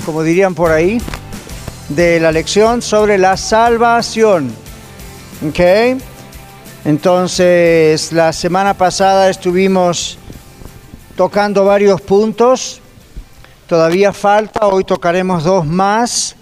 [0.00, 1.00] como dirían por ahí,
[1.88, 4.52] de la lección sobre la salvación.
[5.46, 6.00] ¿Ok?
[6.84, 10.18] Entonces, la semana pasada estuvimos
[11.16, 12.80] tocando varios puntos.
[13.66, 16.36] Todavía falta, hoy tocaremos dos más.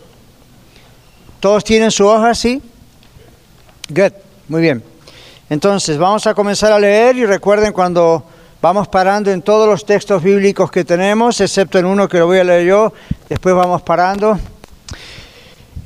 [1.41, 2.63] ¿Todos tienen su hoja, sí?
[3.89, 4.13] Good,
[4.49, 4.83] muy bien.
[5.51, 8.25] Entonces, vamos a comenzar a leer y recuerden cuando
[8.61, 12.39] Vamos parando en todos los textos bíblicos que tenemos, excepto en uno que lo voy
[12.39, 12.93] a leer yo,
[13.29, 14.37] después vamos parando.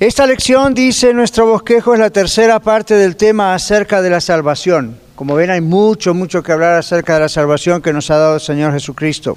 [0.00, 4.98] Esta lección, dice nuestro bosquejo, es la tercera parte del tema acerca de la salvación.
[5.14, 8.36] Como ven, hay mucho, mucho que hablar acerca de la salvación que nos ha dado
[8.36, 9.36] el Señor Jesucristo.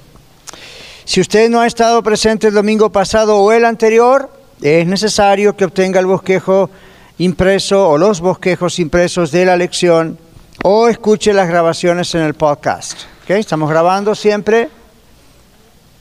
[1.04, 5.66] Si usted no ha estado presente el domingo pasado o el anterior, es necesario que
[5.66, 6.70] obtenga el bosquejo
[7.18, 10.18] impreso o los bosquejos impresos de la lección
[10.64, 13.15] o escuche las grabaciones en el podcast.
[13.28, 14.70] Estamos grabando siempre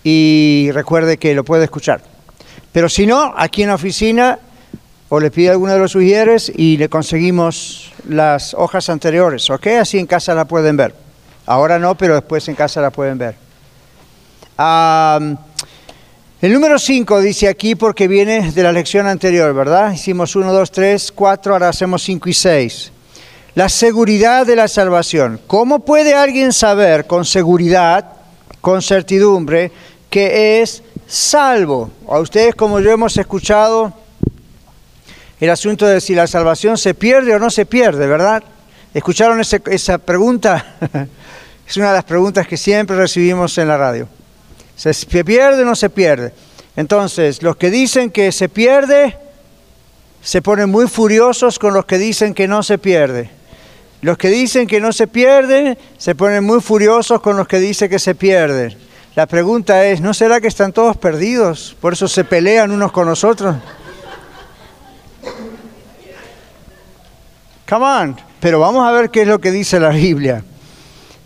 [0.03, 2.03] y recuerde que lo puede escuchar.
[2.71, 4.39] Pero si no, aquí en la oficina
[5.09, 9.67] o le pide a alguno de los sugieres y le conseguimos las hojas anteriores, ¿ok?
[9.81, 10.95] Así en casa la pueden ver.
[11.47, 13.37] Ahora no, pero después en casa la pueden ver.
[14.59, 19.93] el número 5 dice aquí porque viene de la lección anterior, ¿verdad?
[19.93, 22.93] Hicimos 1, 2, 3, 4, ahora hacemos 5 y 6.
[23.55, 25.41] La seguridad de la salvación.
[25.47, 28.05] ¿Cómo puede alguien saber con seguridad,
[28.61, 29.71] con certidumbre,
[30.11, 31.93] que es salvo?
[32.09, 33.93] A ustedes como yo hemos escuchado
[35.39, 38.43] el asunto de si la salvación se pierde o no se pierde, ¿verdad?
[38.93, 40.75] ¿Escucharon esa pregunta?
[41.69, 44.09] es una de las preguntas que siempre recibimos en la radio.
[44.75, 46.33] ¿Se pierde o no se pierde?
[46.75, 49.17] Entonces, los que dicen que se pierde,
[50.23, 53.44] se ponen muy furiosos con los que dicen que no se pierde.
[54.05, 57.89] Los que dicen que no se pierden se ponen muy furiosos con los que dicen
[57.89, 58.77] que se pierden.
[59.15, 61.75] La pregunta es, ¿no será que están todos perdidos?
[61.81, 63.57] Por eso se pelean unos con los otros.
[67.67, 70.45] Come on, pero vamos a ver qué es lo que dice la Biblia.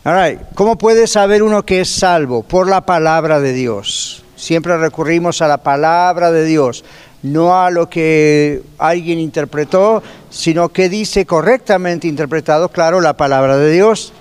[0.04, 2.44] All ¿Cómo puede saber uno que es salvo?
[2.44, 4.22] Por la palabra de Dios.
[4.36, 6.84] Siempre recurrimos a la palabra de Dios
[7.22, 13.72] no a lo que alguien interpretó, sino que dice correctamente interpretado, claro, la palabra de
[13.72, 14.12] Dios.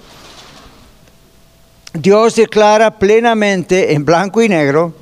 [1.94, 4.94] Dios declara plenamente en blanco y negro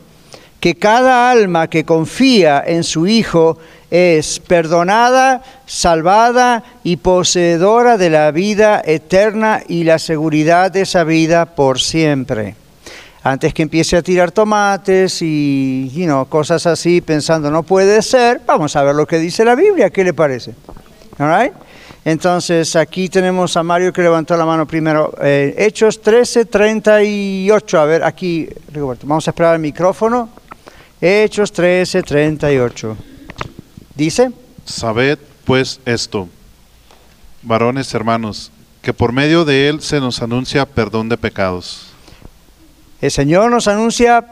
[0.60, 3.58] que cada alma que confía en su Hijo
[3.92, 11.56] es perdonada, salvada y poseedora de la vida eterna y la seguridad de esa vida
[11.56, 12.56] por siempre
[13.26, 18.84] antes que empiece a tirar tomates y cosas así, pensando no puede ser, vamos a
[18.84, 20.54] ver lo que dice la Biblia, ¿qué le parece?
[21.18, 21.52] All
[22.06, 25.12] Entonces aquí tenemos a Mario que levantó la mano primero.
[25.20, 27.80] Eh, Hechos 13, 38.
[27.80, 28.48] A ver, aquí,
[29.02, 30.30] vamos a esperar el micrófono.
[31.02, 32.96] Hechos 13, 38.
[33.96, 34.32] Dice.
[34.66, 36.30] Sabed pues esto,
[37.42, 38.52] varones hermanos,
[38.84, 41.95] que por medio de él se nos anuncia perdón de pecados
[43.02, 44.26] el Señor nos anuncia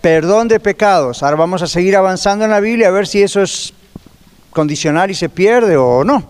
[0.00, 1.22] perdón de pecados.
[1.22, 3.72] Ahora vamos a seguir avanzando en la Biblia a ver si eso es
[4.50, 6.24] condicional y se pierde o no.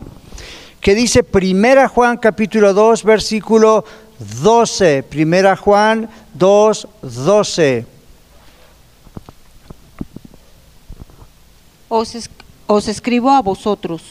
[0.80, 3.84] ¿Qué dice Primera Juan capítulo 2 versículo
[4.42, 5.02] 12?
[5.04, 7.86] Primera Juan 2, 12.
[11.88, 12.30] Os,
[12.66, 14.02] os escribo a vosotros,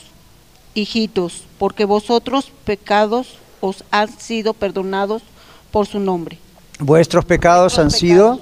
[0.73, 5.23] hijitos, porque vosotros pecados os han sido perdonados
[5.72, 6.38] por su nombre.
[6.81, 8.40] Vuestros pecados han sido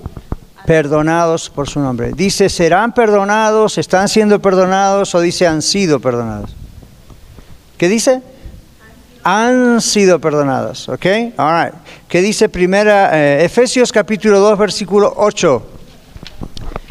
[0.65, 2.13] perdonados por su nombre.
[2.13, 6.55] Dice, serán perdonados, están siendo perdonados o dice, han sido perdonados.
[7.77, 8.21] ¿Qué dice?
[9.23, 11.05] Han sido perdonados, ¿ok?
[11.37, 11.73] All right.
[12.07, 15.63] ¿Qué dice primera, eh, Efesios capítulo 2, versículo 8?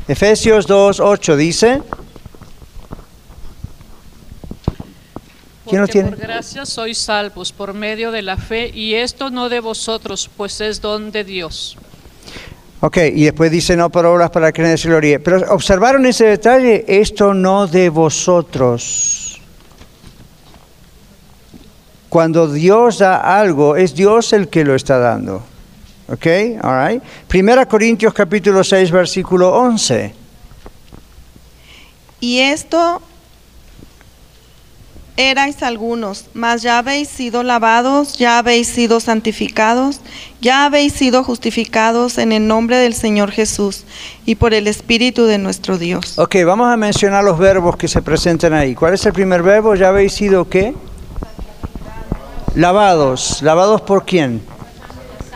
[0.07, 1.83] Efesios 2, 8 dice...
[5.69, 6.11] ¿Quién Porque tiene?
[6.11, 10.61] Por gracia sois salvos por medio de la fe y esto no de vosotros, pues
[10.61, 11.77] es don de Dios.
[12.81, 15.19] Ok, y después dice no por obras para que nadie se gloríe.
[15.19, 19.41] Pero observaron ese detalle, esto no de vosotros.
[22.09, 25.43] Cuando Dios da algo, es Dios el que lo está dando.
[26.11, 26.27] Ok,
[26.63, 27.03] all right.
[27.27, 30.15] Primera Corintios capítulo 6, versículo 11.
[32.21, 33.03] Y esto
[35.19, 40.01] erais algunos, mas ya habéis sido lavados, ya habéis sido santificados,
[40.41, 43.85] ya habéis sido justificados en el nombre del Señor Jesús
[44.25, 46.17] y por el Espíritu de nuestro Dios.
[46.21, 48.77] Ok, vamos a mencionar los verbos que se presentan ahí.
[48.77, 49.75] ¿Cuál es el primer verbo?
[49.75, 50.73] ¿Ya habéis sido qué?
[52.55, 53.43] Lavados.
[53.43, 54.41] ¿Lavados por quién?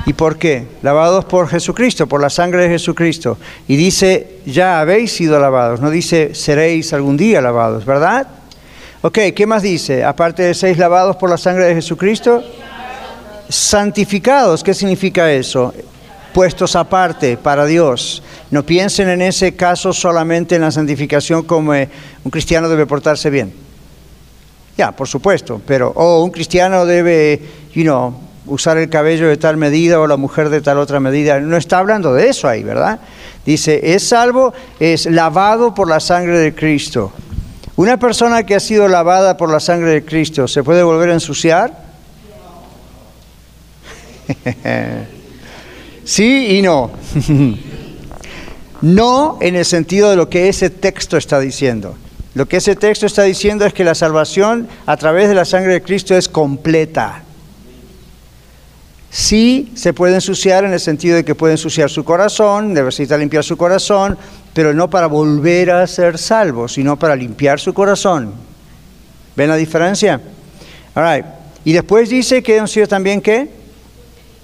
[0.06, 0.68] ¿Y por qué?
[0.82, 3.36] Lavados por Jesucristo, por la sangre de Jesucristo.
[3.66, 8.41] Y dice, ya habéis sido lavados, no dice, seréis algún día lavados, ¿verdad?
[9.04, 10.04] Ok, ¿qué más dice?
[10.04, 12.40] Aparte de seis lavados por la sangre de Jesucristo,
[13.48, 15.74] santificados, ¿qué significa eso?
[16.32, 18.22] Puestos aparte para Dios.
[18.52, 21.88] No piensen en ese caso solamente en la santificación como eh,
[22.22, 23.52] un cristiano debe portarse bien.
[24.78, 27.42] Ya, por supuesto, pero oh, un cristiano debe,
[27.74, 28.14] you know,
[28.46, 31.40] usar el cabello de tal medida o la mujer de tal otra medida.
[31.40, 33.00] No está hablando de eso ahí, ¿verdad?
[33.44, 37.12] Dice, es salvo, es lavado por la sangre de Cristo.
[37.76, 41.14] Una persona que ha sido lavada por la sangre de Cristo, ¿se puede volver a
[41.14, 41.84] ensuciar?
[46.04, 46.90] sí y no.
[48.82, 51.96] no en el sentido de lo que ese texto está diciendo.
[52.34, 55.74] Lo que ese texto está diciendo es que la salvación a través de la sangre
[55.74, 57.22] de Cristo es completa.
[59.10, 63.44] Sí se puede ensuciar en el sentido de que puede ensuciar su corazón, necesita limpiar
[63.44, 64.16] su corazón,
[64.54, 68.32] pero no para volver a ser salvo, sino para limpiar su corazón.
[69.34, 70.20] ¿Ven la diferencia?
[70.94, 71.24] All
[71.64, 73.48] Y después dice que han sido también qué?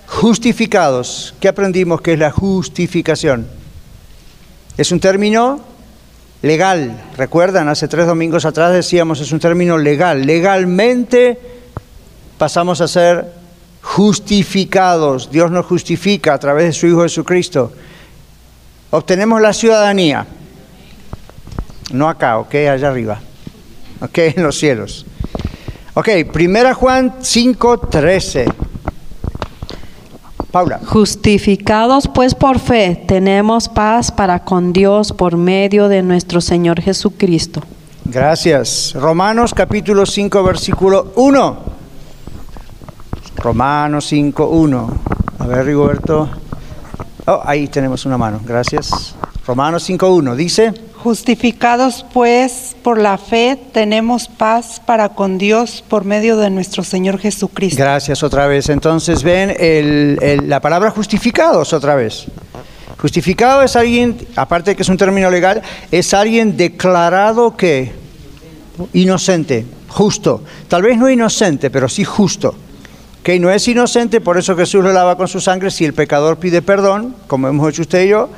[0.06, 1.34] Justificados.
[1.40, 3.46] ¿Qué aprendimos que es la justificación?
[4.78, 5.60] Es un término
[6.40, 7.02] legal.
[7.16, 10.24] Recuerdan, hace tres domingos atrás decíamos, es un término legal.
[10.24, 11.38] Legalmente
[12.38, 13.26] pasamos a ser
[13.82, 15.30] justificados.
[15.30, 17.72] Dios nos justifica a través de su Hijo Jesucristo.
[18.90, 20.26] Obtenemos la ciudadanía.
[21.92, 23.20] No acá, ok, allá arriba.
[24.00, 25.06] Ok, en los cielos.
[25.94, 28.52] Ok, primera Juan 5:13.
[30.50, 30.80] Paula.
[30.86, 37.62] Justificados pues por fe, tenemos paz para con Dios por medio de nuestro Señor Jesucristo.
[38.06, 38.94] Gracias.
[38.94, 41.58] Romanos capítulo 5, versículo 1.
[43.36, 44.88] Romanos 5.1.
[45.38, 46.30] A ver, Rigoberto.
[47.30, 49.14] Oh, ahí tenemos una mano, gracias.
[49.46, 50.72] Romanos 5.1 dice.
[50.96, 57.18] Justificados pues por la fe, tenemos paz para con Dios por medio de nuestro Señor
[57.18, 57.76] Jesucristo.
[57.76, 58.70] Gracias otra vez.
[58.70, 60.16] Entonces ven
[60.48, 62.28] la palabra justificados otra vez.
[62.96, 65.60] Justificado es alguien, aparte de que es un término legal,
[65.90, 67.92] es alguien declarado que
[68.94, 70.44] inocente, justo.
[70.66, 72.54] Tal vez no inocente, pero sí justo
[73.22, 76.38] que no es inocente, por eso Jesús lo lava con su sangre si el pecador
[76.38, 78.28] pide perdón, como hemos hecho usted y yo.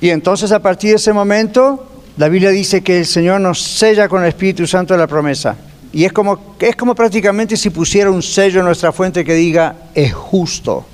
[0.00, 1.86] Y entonces a partir de ese momento,
[2.16, 5.56] la Biblia dice que el Señor nos sella con el Espíritu Santo la promesa.
[5.92, 9.76] Y es como, es como prácticamente si pusiera un sello en nuestra fuente que diga,
[9.94, 10.84] es justo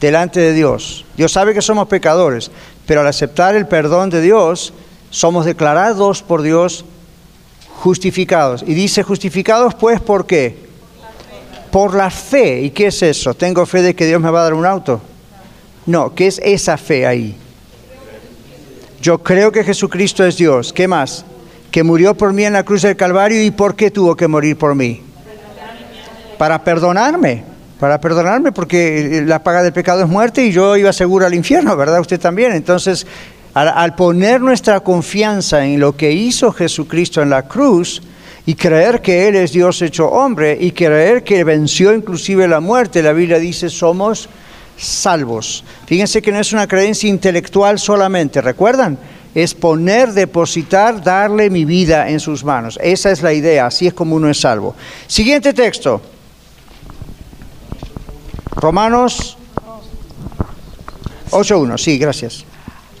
[0.00, 1.04] delante de Dios.
[1.16, 2.50] Dios sabe que somos pecadores,
[2.86, 4.72] pero al aceptar el perdón de Dios,
[5.10, 6.84] somos declarados por Dios
[7.68, 8.64] justificados.
[8.66, 10.63] Y dice justificados pues, ¿por qué?
[11.74, 12.60] Por la fe.
[12.60, 13.34] ¿Y qué es eso?
[13.34, 15.00] ¿Tengo fe de que Dios me va a dar un auto?
[15.86, 17.36] No, ¿qué es esa fe ahí?
[19.02, 20.72] Yo creo que Jesucristo es Dios.
[20.72, 21.24] ¿Qué más?
[21.72, 24.56] Que murió por mí en la cruz del Calvario y ¿por qué tuvo que morir
[24.56, 25.02] por mí?
[26.38, 27.42] Para perdonarme.
[27.80, 31.76] Para perdonarme porque la paga del pecado es muerte y yo iba seguro al infierno,
[31.76, 31.98] ¿verdad?
[31.98, 32.52] Usted también.
[32.52, 33.04] Entonces,
[33.52, 38.00] al, poner nuestra confianza en lo que hizo Jesucristo en la cruz,
[38.46, 43.02] y creer que Él es Dios hecho hombre y creer que venció inclusive la muerte.
[43.02, 44.28] La Biblia dice somos
[44.76, 45.64] salvos.
[45.86, 48.98] Fíjense que no es una creencia intelectual solamente, ¿recuerdan?
[49.34, 52.78] Es poner, depositar, darle mi vida en sus manos.
[52.82, 54.74] Esa es la idea, así es como uno es salvo.
[55.06, 56.00] Siguiente texto.
[58.56, 59.36] Romanos
[61.30, 62.44] 8.1, sí, gracias.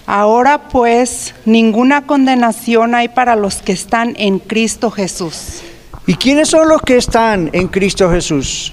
[0.06, 5.62] Ahora pues ninguna condenación hay para los que están en Cristo Jesús.
[6.06, 8.72] ¿Y quiénes son los que están en Cristo Jesús?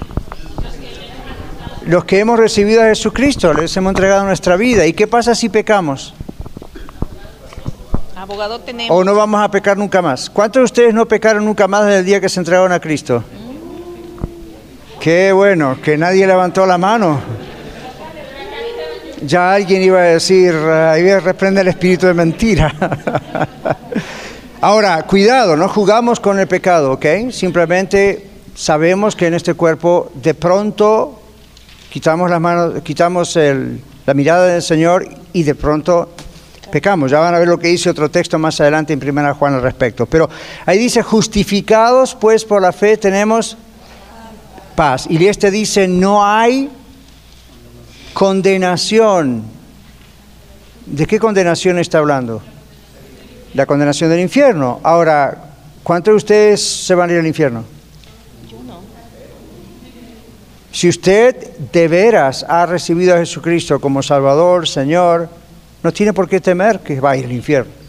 [1.85, 4.85] Los que hemos recibido a Jesucristo, les hemos entregado nuestra vida.
[4.85, 6.13] ¿Y qué pasa si pecamos?
[8.15, 8.95] Abogado tenemos.
[8.95, 10.29] ¿O no vamos a pecar nunca más?
[10.29, 13.23] ¿Cuántos de ustedes no pecaron nunca más desde el día que se entregaron a Cristo?
[15.00, 17.19] Qué bueno, que nadie levantó la mano.
[19.21, 22.73] Ya alguien iba a decir, ahí reprende el espíritu de mentira.
[24.61, 27.05] Ahora, cuidado, no jugamos con el pecado, ¿ok?
[27.31, 31.21] Simplemente sabemos que en este cuerpo de pronto
[31.89, 33.37] quitamos las manos, quitamos
[34.05, 36.09] la mirada del Señor y de pronto
[36.71, 39.55] Pecamos, ya van a ver lo que dice otro texto más adelante en Primera Juan
[39.55, 40.05] al respecto.
[40.05, 40.29] Pero
[40.65, 43.57] ahí dice, justificados pues por la fe tenemos
[44.73, 45.05] paz.
[45.09, 46.69] Y este dice, no hay
[48.13, 49.43] condenación.
[50.85, 52.41] ¿De qué condenación está hablando?
[53.53, 54.79] La condenación del infierno.
[54.83, 55.51] Ahora,
[55.83, 57.63] ¿cuántos de ustedes se van a ir al infierno?
[60.71, 65.29] Si usted de veras ha recibido a Jesucristo como Salvador, Señor,
[65.83, 67.81] no tiene por qué temer que vaya al infierno.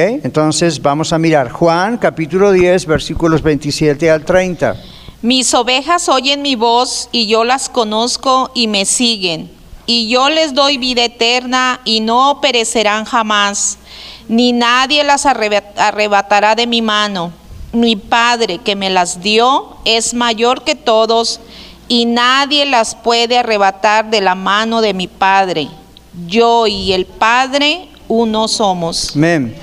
[0.00, 4.76] Entonces vamos a mirar Juan capítulo 10 versículos 27 al 30.
[5.20, 9.50] Mis ovejas oyen mi voz y yo las conozco y me siguen.
[9.84, 13.78] Y yo les doy vida eterna y no perecerán jamás,
[14.28, 17.32] ni nadie las arrebatará de mi mano.
[17.72, 21.40] Mi Padre que me las dio es mayor que todos
[21.88, 25.68] y nadie las puede arrebatar de la mano de mi Padre.
[26.28, 29.16] Yo y el Padre uno somos.
[29.16, 29.56] Amén.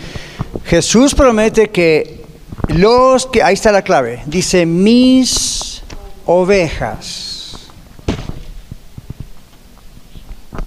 [0.65, 2.24] Jesús promete que
[2.69, 5.81] los que, ahí está la clave, dice mis
[6.25, 7.69] ovejas.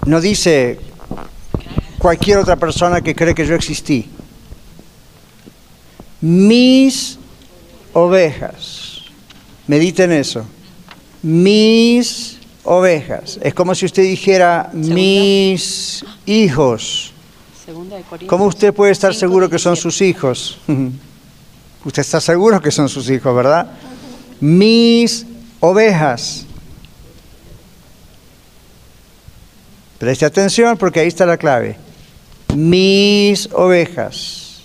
[0.06, 0.78] No dice
[1.98, 4.08] cualquier otra persona que cree que yo existí.
[6.20, 7.18] Mis
[7.92, 9.02] ovejas.
[9.66, 10.44] Mediten eso
[11.22, 13.38] mis ovejas.
[13.42, 17.12] Es como si usted dijera mis hijos.
[18.26, 20.58] ¿Cómo usted puede estar seguro que son sus hijos?
[21.84, 23.70] usted está seguro que son sus hijos, ¿verdad?
[24.40, 25.26] Mis
[25.60, 26.46] ovejas.
[29.98, 31.76] Preste atención porque ahí está la clave.
[32.54, 34.62] Mis ovejas.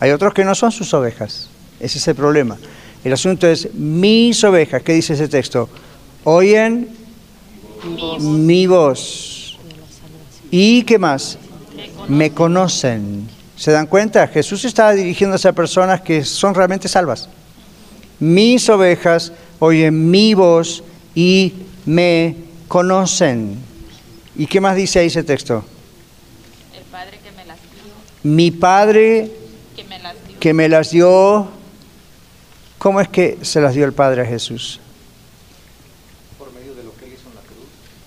[0.00, 1.48] Hay otros que no son sus ovejas.
[1.78, 2.58] Ese es el problema.
[3.04, 4.82] El asunto es mis ovejas.
[4.82, 5.68] ¿Qué dice ese texto?
[6.24, 6.88] oyen
[8.20, 9.58] mi voz.
[10.50, 11.38] ¿Y qué más?
[12.08, 13.28] Me conocen.
[13.62, 14.26] ¿Se dan cuenta?
[14.26, 17.28] Jesús estaba dirigiéndose a personas que son realmente salvas.
[18.18, 20.82] Mis ovejas oyen mi voz
[21.14, 21.52] y
[21.86, 22.34] me
[22.66, 23.56] conocen.
[24.34, 25.64] ¿Y qué más dice ahí ese texto?
[26.74, 27.92] El Padre que me las dio.
[28.24, 29.30] Mi Padre
[29.76, 30.40] que me las dio.
[30.40, 31.48] Que me las dio.
[32.78, 34.80] ¿Cómo es que se las dio el Padre a Jesús?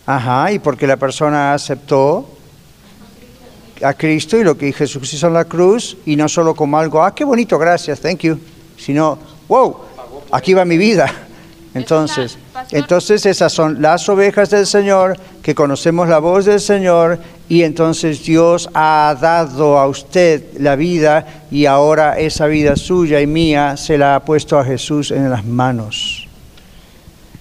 [0.06, 2.35] Ajá, y porque la persona aceptó
[3.82, 7.04] a Cristo y lo que Jesús hizo en la cruz, y no solo como algo,
[7.04, 8.40] ah, qué bonito, gracias, thank you,
[8.78, 9.18] sino,
[9.48, 9.78] wow,
[10.32, 11.14] aquí va mi vida.
[11.74, 12.38] Entonces,
[12.72, 18.24] entonces esas son las ovejas del Señor, que conocemos la voz del Señor, y entonces
[18.24, 23.98] Dios ha dado a usted la vida, y ahora esa vida suya y mía se
[23.98, 26.30] la ha puesto a Jesús en las manos.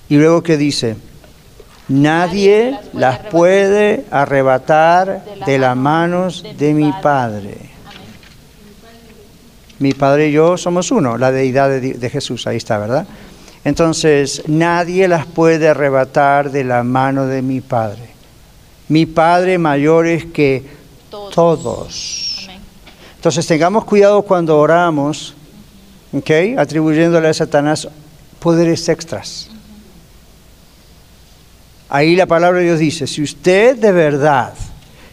[0.08, 0.96] Y luego que dice,
[1.88, 7.58] Nadie las puede arrebatar de las manos de mi Padre.
[9.78, 13.06] Mi Padre y yo somos uno, la deidad de Jesús, ahí está, ¿verdad?
[13.64, 18.10] Entonces, nadie las puede arrebatar de la mano de mi Padre.
[18.88, 20.64] Mi Padre mayor es que
[21.34, 22.48] todos.
[23.16, 25.34] Entonces, tengamos cuidado cuando oramos,
[26.12, 26.30] ¿ok?
[26.58, 27.88] Atribuyéndole a Satanás
[28.38, 29.50] poderes extras.
[31.94, 34.52] Ahí la palabra de Dios dice, si usted de verdad,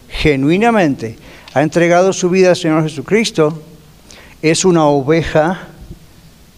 [0.08, 1.16] genuinamente,
[1.54, 3.62] ha entregado su vida al Señor Jesucristo,
[4.42, 5.68] es una oveja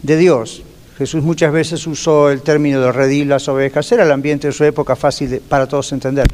[0.01, 0.63] de Dios.
[0.97, 4.63] Jesús muchas veces usó el término de redil las ovejas, era el ambiente de su
[4.63, 6.25] época fácil para todos entender.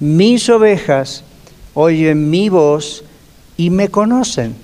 [0.00, 1.22] Mis ovejas
[1.74, 3.04] oyen mi voz
[3.56, 4.56] y me conocen.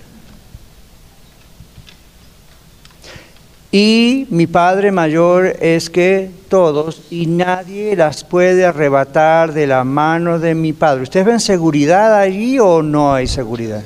[3.73, 10.39] Y mi Padre mayor es que todos, y nadie las puede arrebatar de la mano
[10.39, 11.03] de mi Padre.
[11.03, 13.83] ¿Ustedes ven seguridad allí o no hay seguridad?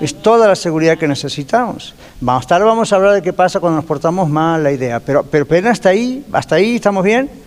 [0.00, 1.94] Es toda la seguridad que necesitamos.
[2.20, 5.00] Más tarde vamos a hablar de qué pasa cuando nos portamos mal, la idea.
[5.00, 7.43] Pero, pero, pero hasta ahí, hasta ahí estamos bien.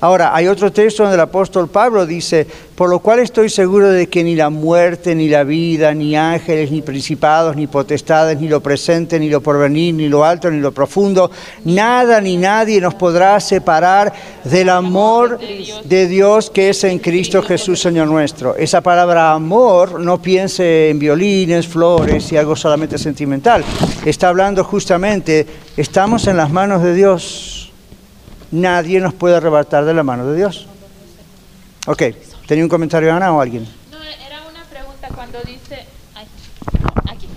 [0.00, 4.08] Ahora, hay otro texto donde el apóstol Pablo dice, por lo cual estoy seguro de
[4.08, 8.62] que ni la muerte, ni la vida, ni ángeles, ni principados, ni potestades, ni lo
[8.62, 11.30] presente, ni lo porvenir, ni lo alto, ni lo profundo,
[11.64, 14.10] nada ni nadie nos podrá separar
[14.44, 15.38] del amor
[15.84, 18.56] de Dios que es en Cristo Jesús, Señor nuestro.
[18.56, 23.62] Esa palabra amor, no piense en violines, flores y algo solamente sentimental.
[24.06, 27.59] Está hablando justamente, estamos en las manos de Dios
[28.50, 30.66] nadie nos puede arrebatar de la mano de Dios.
[31.86, 32.02] Ok,
[32.46, 33.66] ¿tenía un comentario Ana o alguien?
[33.90, 35.86] No, era una pregunta cuando dice...
[37.08, 37.28] aquí.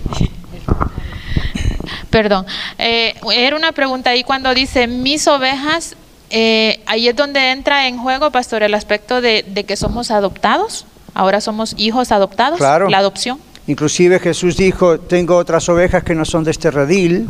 [2.10, 2.46] Perdón,
[2.78, 5.96] eh, era una pregunta ahí cuando dice mis ovejas,
[6.30, 10.86] eh, ahí es donde entra en juego, pastor, el aspecto de, que somos adoptados.
[11.14, 12.88] Ahora somos hijos adoptados, Claro.
[12.88, 13.38] la adopción.
[13.66, 17.28] Inclusive Jesús dijo, tengo otras ovejas que no son de este redil,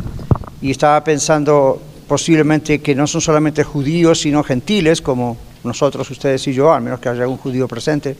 [0.61, 6.53] y estaba pensando posiblemente que no son solamente judíos, sino gentiles, como nosotros, ustedes y
[6.53, 8.15] yo, al menos que haya algún judío presente,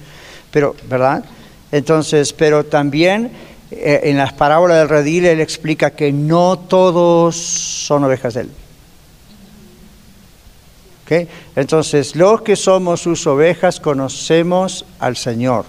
[0.51, 1.23] pero, ¿verdad?
[1.71, 3.31] Entonces, pero también
[3.71, 8.49] eh, en las parábolas del redil él explica que no todos son ovejas de él.
[11.55, 15.65] Entonces, los que somos sus ovejas conocemos al Señor.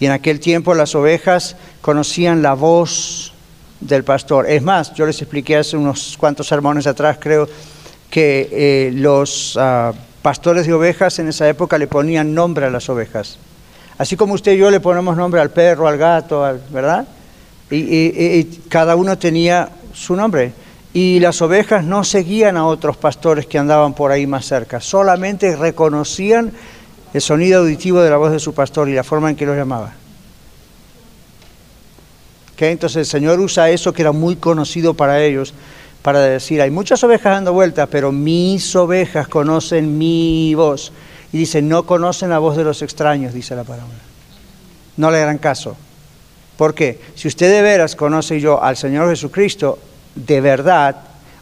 [0.00, 3.32] Y en aquel tiempo las ovejas conocían la voz
[3.80, 4.48] del pastor.
[4.48, 7.48] Es más, yo les expliqué hace unos cuantos sermones atrás, creo,
[8.10, 9.92] que eh, los ah,
[10.22, 13.38] pastores de ovejas en esa época le ponían nombre a las ovejas.
[13.98, 17.06] Así como usted y yo le ponemos nombre al perro, al gato, ¿verdad?
[17.70, 20.52] Y- y cada uno tenía su nombre.
[20.92, 25.54] Y las ovejas no seguían a otros pastores que andaban por ahí más cerca, solamente
[25.56, 26.52] reconocían
[27.12, 29.54] el sonido auditivo de la voz de su pastor y la forma en que lo
[29.54, 29.92] llamaba.
[32.56, 32.62] ¿Ok?
[32.62, 35.52] Entonces el Señor usa eso que era muy conocido para ellos
[36.06, 40.92] para decir, hay muchas ovejas dando vueltas, pero mis ovejas conocen mi voz.
[41.32, 43.96] Y dice, no conocen la voz de los extraños, dice la palabra.
[44.96, 45.76] No le harán caso.
[46.56, 47.00] ¿Por qué?
[47.16, 49.80] Si usted de veras conoce yo al Señor Jesucristo,
[50.14, 50.94] de verdad,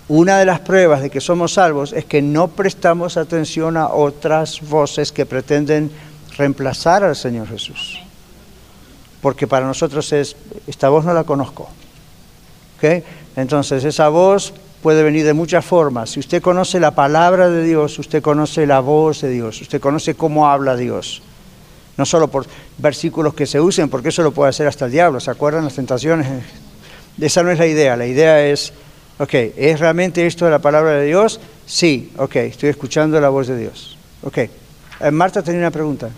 [0.09, 4.63] una de las pruebas de que somos salvos es que no prestamos atención a otras
[4.63, 5.91] voces que pretenden
[6.39, 8.01] reemplazar al Señor Jesús.
[9.25, 11.71] Porque para nosotros es, esta voz no la conozco.
[13.37, 14.53] Entonces, esa voz
[14.83, 16.11] puede venir de muchas formas.
[16.11, 20.15] Si usted conoce la palabra de Dios, usted conoce la voz de Dios, usted conoce
[20.15, 21.23] cómo habla Dios.
[21.97, 22.45] No solo por
[22.77, 25.19] versículos que se usen, porque eso lo puede hacer hasta el diablo.
[25.21, 26.27] ¿Se acuerdan las tentaciones?
[27.19, 27.97] Esa no es la idea.
[27.97, 28.75] La idea es,
[29.19, 31.41] ok, ¿es realmente esto de la palabra de Dios?
[31.65, 33.97] Sí, ok, estoy escuchando la voz de Dios.
[34.23, 34.37] Ok.
[34.37, 34.51] Eh,
[35.11, 36.11] Marta tenía una pregunta.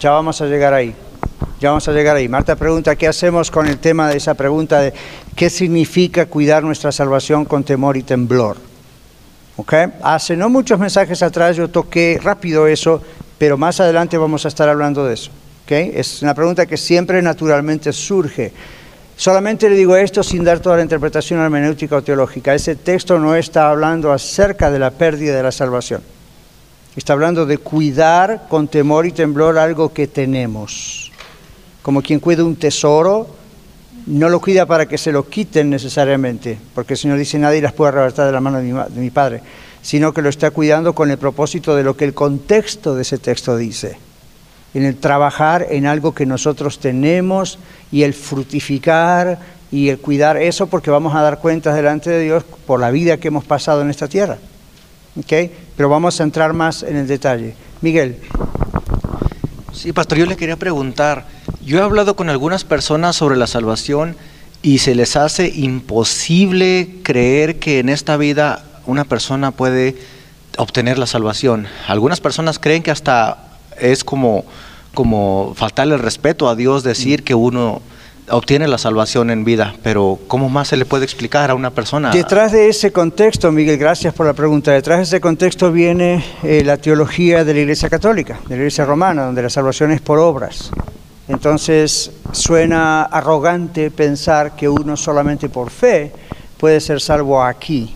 [0.00, 0.94] Ya vamos a llegar ahí.
[1.60, 2.28] Ya vamos a llegar ahí.
[2.28, 4.92] Marta pregunta, ¿qué hacemos con el tema de esa pregunta de
[5.36, 8.56] qué significa cuidar nuestra salvación con temor y temblor?
[9.56, 9.74] ¿Ok?
[10.02, 13.02] Hace no muchos mensajes atrás yo toqué rápido eso,
[13.38, 15.30] pero más adelante vamos a estar hablando de eso.
[15.64, 15.72] ¿Ok?
[15.72, 18.52] Es una pregunta que siempre naturalmente surge.
[19.14, 22.54] Solamente le digo esto sin dar toda la interpretación hermenéutica o teológica.
[22.54, 26.02] Ese texto no está hablando acerca de la pérdida de la salvación.
[26.94, 31.10] Está hablando de cuidar con temor y temblor algo que tenemos.
[31.80, 33.28] Como quien cuida un tesoro,
[34.06, 37.72] no lo cuida para que se lo quiten necesariamente, porque el Señor dice nadie las
[37.72, 39.40] puede arrebatar de la mano de mi, Padre,
[39.80, 43.16] sino que lo está cuidando con el propósito de lo que el contexto de ese
[43.16, 43.96] texto dice.
[44.74, 47.58] En el trabajar en algo que nosotros tenemos
[47.90, 49.38] y el frutificar
[49.70, 53.16] y el cuidar eso, porque vamos a dar cuentas delante de Dios por la vida
[53.16, 54.36] que hemos pasado en esta tierra.
[55.18, 55.32] ¿Ok?
[55.76, 57.54] Pero vamos a entrar más en el detalle.
[57.80, 58.18] Miguel.
[59.72, 61.26] Sí, pastor, yo le quería preguntar,
[61.64, 64.16] yo he hablado con algunas personas sobre la salvación
[64.62, 69.96] y se les hace imposible creer que en esta vida una persona puede
[70.58, 71.66] obtener la salvación.
[71.88, 74.44] Algunas personas creen que hasta es como,
[74.94, 77.82] como faltarle el respeto a Dios decir que uno
[78.28, 82.10] obtiene la salvación en vida, pero ¿cómo más se le puede explicar a una persona?
[82.10, 86.62] Detrás de ese contexto, Miguel, gracias por la pregunta, detrás de ese contexto viene eh,
[86.64, 90.18] la teología de la Iglesia Católica, de la Iglesia Romana, donde la salvación es por
[90.18, 90.70] obras.
[91.28, 96.12] Entonces suena arrogante pensar que uno solamente por fe
[96.58, 97.94] puede ser salvo aquí.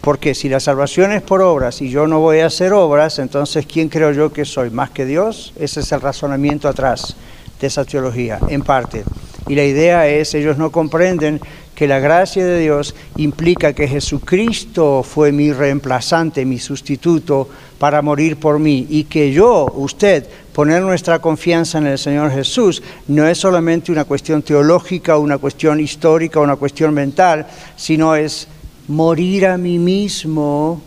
[0.00, 3.66] Porque si la salvación es por obras y yo no voy a hacer obras, entonces
[3.66, 4.70] ¿quién creo yo que soy?
[4.70, 5.52] ¿Más que Dios?
[5.58, 7.16] Ese es el razonamiento atrás
[7.60, 9.04] de esa teología, en parte.
[9.48, 11.40] Y la idea es, ellos no comprenden
[11.74, 17.48] que la gracia de Dios implica que Jesucristo fue mi reemplazante, mi sustituto
[17.78, 22.82] para morir por mí y que yo, usted, poner nuestra confianza en el Señor Jesús
[23.08, 28.46] no es solamente una cuestión teológica, una cuestión histórica, una cuestión mental, sino es
[28.86, 30.82] morir a mí mismo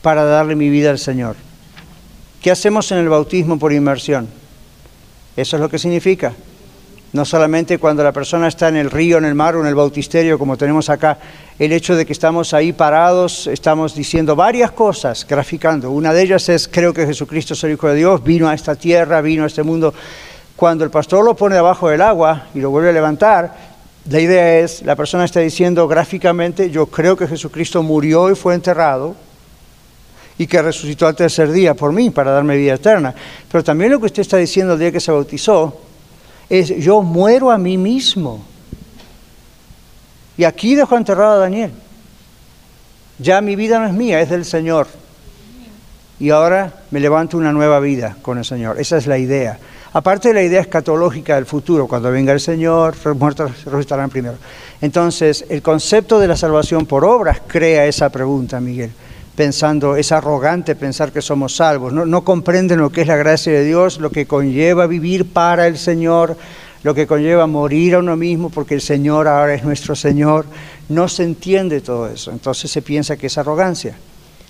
[0.00, 1.36] para darle mi vida al Señor.
[2.40, 4.26] ¿Qué hacemos en el bautismo por inmersión?
[5.36, 6.32] Eso es lo que significa.
[7.12, 9.74] No solamente cuando la persona está en el río, en el mar o en el
[9.74, 11.18] bautisterio, como tenemos acá,
[11.58, 15.90] el hecho de que estamos ahí parados, estamos diciendo varias cosas, graficando.
[15.90, 18.76] Una de ellas es, creo que Jesucristo es el Hijo de Dios, vino a esta
[18.76, 19.92] tierra, vino a este mundo.
[20.56, 23.54] Cuando el pastor lo pone debajo del agua y lo vuelve a levantar,
[24.08, 28.54] la idea es, la persona está diciendo gráficamente, yo creo que Jesucristo murió y fue
[28.54, 29.14] enterrado,
[30.38, 33.14] y que resucitó al tercer día por mí para darme vida eterna.
[33.50, 35.91] Pero también lo que usted está diciendo el día que se bautizó
[36.48, 38.44] Es yo muero a mí mismo.
[40.36, 41.72] Y aquí dejo enterrado a Daniel.
[43.18, 44.86] Ya mi vida no es mía, es del Señor.
[46.18, 48.80] Y ahora me levanto una nueva vida con el Señor.
[48.80, 49.58] Esa es la idea.
[49.92, 54.36] Aparte de la idea escatológica del futuro, cuando venga el Señor, los muertos resucitarán primero.
[54.80, 58.90] Entonces, el concepto de la salvación por obras crea esa pregunta, Miguel,
[59.36, 61.92] pensando, es arrogante pensar que somos salvos.
[61.92, 65.66] No, no comprenden lo que es la gracia de Dios, lo que conlleva vivir para
[65.66, 66.36] el Señor,
[66.82, 70.46] lo que conlleva morir a uno mismo porque el Señor ahora es nuestro Señor.
[70.88, 73.96] No se entiende todo eso, entonces se piensa que es arrogancia.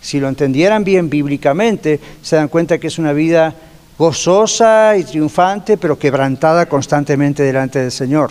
[0.00, 3.54] Si lo entendieran bien bíblicamente, se dan cuenta que es una vida
[3.96, 8.30] gozosa y triunfante, pero quebrantada constantemente delante del Señor.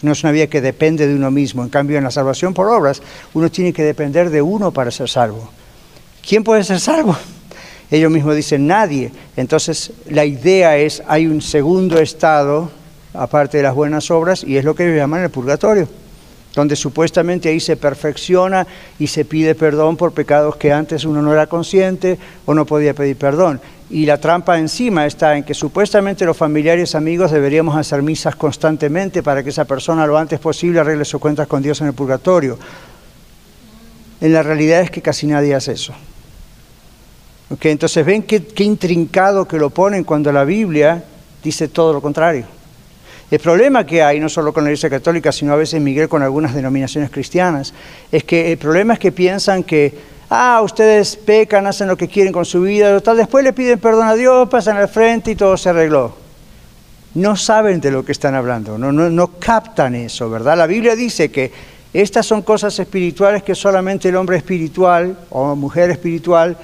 [0.00, 1.62] No es una vida que depende de uno mismo.
[1.62, 3.02] En cambio, en la salvación por obras,
[3.34, 5.50] uno tiene que depender de uno para ser salvo.
[6.26, 7.16] ¿Quién puede ser salvo?
[7.90, 9.12] Ellos mismos dicen nadie.
[9.36, 12.70] Entonces, la idea es, hay un segundo estado,
[13.14, 15.88] aparte de las buenas obras, y es lo que ellos llaman el purgatorio
[16.56, 18.66] donde supuestamente ahí se perfecciona
[18.98, 22.94] y se pide perdón por pecados que antes uno no era consciente o no podía
[22.94, 23.60] pedir perdón.
[23.90, 29.22] Y la trampa encima está en que supuestamente los familiares amigos deberíamos hacer misas constantemente
[29.22, 32.58] para que esa persona lo antes posible arregle sus cuentas con Dios en el purgatorio.
[34.22, 35.92] En la realidad es que casi nadie hace eso.
[37.48, 41.04] Entonces ven qué, qué intrincado que lo ponen cuando la Biblia
[41.42, 42.44] dice todo lo contrario.
[43.28, 46.22] El problema que hay, no solo con la Iglesia Católica, sino a veces Miguel con
[46.22, 47.74] algunas denominaciones cristianas,
[48.12, 49.92] es que el problema es que piensan que,
[50.30, 54.06] ah, ustedes pecan, hacen lo que quieren con su vida, tal, después le piden perdón
[54.06, 56.14] a Dios, pasan al frente y todo se arregló.
[57.14, 60.56] No saben de lo que están hablando, no, no, no captan eso, ¿verdad?
[60.56, 61.50] La Biblia dice que
[61.92, 66.56] estas son cosas espirituales que solamente el hombre espiritual o mujer espiritual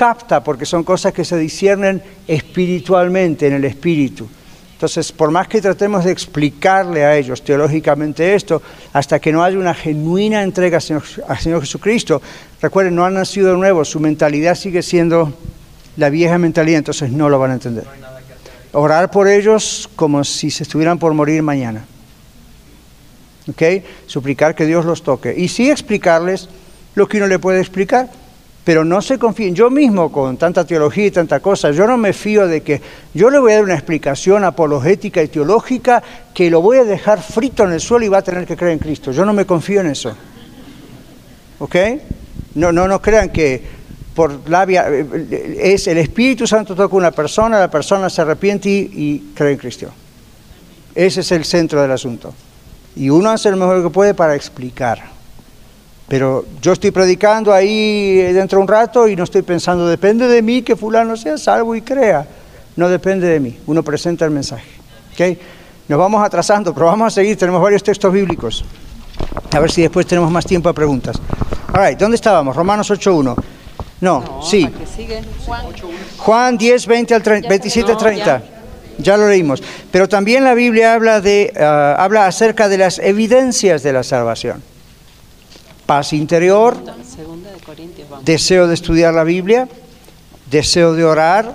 [0.00, 4.26] capta, porque son cosas que se disciernen espiritualmente en el espíritu.
[4.72, 8.62] Entonces, por más que tratemos de explicarle a ellos teológicamente esto,
[8.94, 12.22] hasta que no haya una genuina entrega al Señor, Jesucristo,
[12.62, 15.34] recuerden, no han nacido de nuevo, su mentalidad sigue siendo
[15.98, 17.84] la vieja mentalidad, entonces no lo van a entender.
[18.72, 21.84] Orar por ellos como si se estuvieran por morir mañana.
[23.50, 23.84] ¿Ok?
[24.06, 25.34] Suplicar que Dios los toque.
[25.36, 26.48] Y sí explicarles
[26.94, 28.08] lo que uno le puede explicar
[28.70, 29.52] pero no se confíen.
[29.52, 32.80] Yo mismo, con tanta teología y tanta cosa, yo no me fío de que
[33.12, 36.00] yo le voy a dar una explicación apologética y teológica
[36.32, 38.74] que lo voy a dejar frito en el suelo y va a tener que creer
[38.74, 39.10] en Cristo.
[39.10, 40.14] Yo no me confío en eso.
[41.58, 41.74] ¿Ok?
[42.54, 43.60] No, no, no crean que
[44.14, 48.68] por labia eh, es el Espíritu Santo toca a una persona, la persona se arrepiente
[48.68, 49.88] y cree en Cristo.
[50.94, 52.32] Ese es el centro del asunto.
[52.94, 55.09] Y uno hace lo mejor que puede para explicar.
[56.10, 60.42] Pero yo estoy predicando ahí dentro de un rato y no estoy pensando, depende de
[60.42, 62.26] mí que fulano sea salvo y crea.
[62.74, 63.56] No depende de mí.
[63.68, 64.66] Uno presenta el mensaje.
[65.12, 65.38] ¿Okay?
[65.86, 67.38] Nos vamos atrasando, pero vamos a seguir.
[67.38, 68.64] Tenemos varios textos bíblicos.
[69.52, 71.14] A ver si después tenemos más tiempo a preguntas.
[71.72, 72.56] All ¿dónde estábamos?
[72.56, 73.36] Romanos 8.1.
[74.00, 74.68] No, sí.
[76.18, 76.58] Juan.
[76.58, 78.42] 10, 20 al 27 30.
[78.98, 79.16] Ya.
[79.16, 79.62] lo leímos.
[79.92, 84.69] Pero también la Biblia habla, de, ah, habla acerca de las evidencias de la salvación
[85.90, 86.76] paz interior,
[88.22, 89.68] deseo de estudiar la Biblia,
[90.48, 91.52] deseo de orar,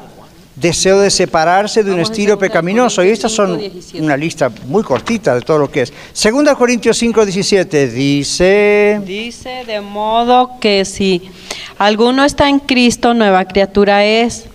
[0.57, 3.01] deseo de separarse de un estilo pecaminoso.
[3.01, 3.57] Y estas son
[3.93, 5.93] una lista muy cortita de todo lo que es.
[6.11, 9.01] Segunda Corintios 5, 17 dice...
[9.05, 11.21] Dice de modo que si
[11.77, 14.47] alguno está en Cristo, nueva criatura es.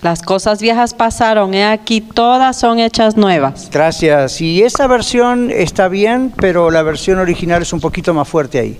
[0.00, 3.68] Las cosas viejas pasaron, he aquí, todas son hechas nuevas.
[3.72, 4.40] Gracias.
[4.40, 8.78] Y esa versión está bien, pero la versión original es un poquito más fuerte ahí.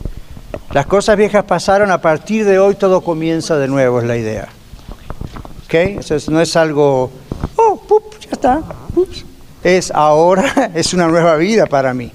[0.71, 4.49] Las cosas viejas pasaron, a partir de hoy todo comienza de nuevo, es la idea.
[5.65, 5.75] ¿Ok?
[5.75, 7.11] Eso no es algo,
[7.57, 8.63] oh, pup, ya está.
[9.65, 12.13] Es ahora, es una nueva vida para mí.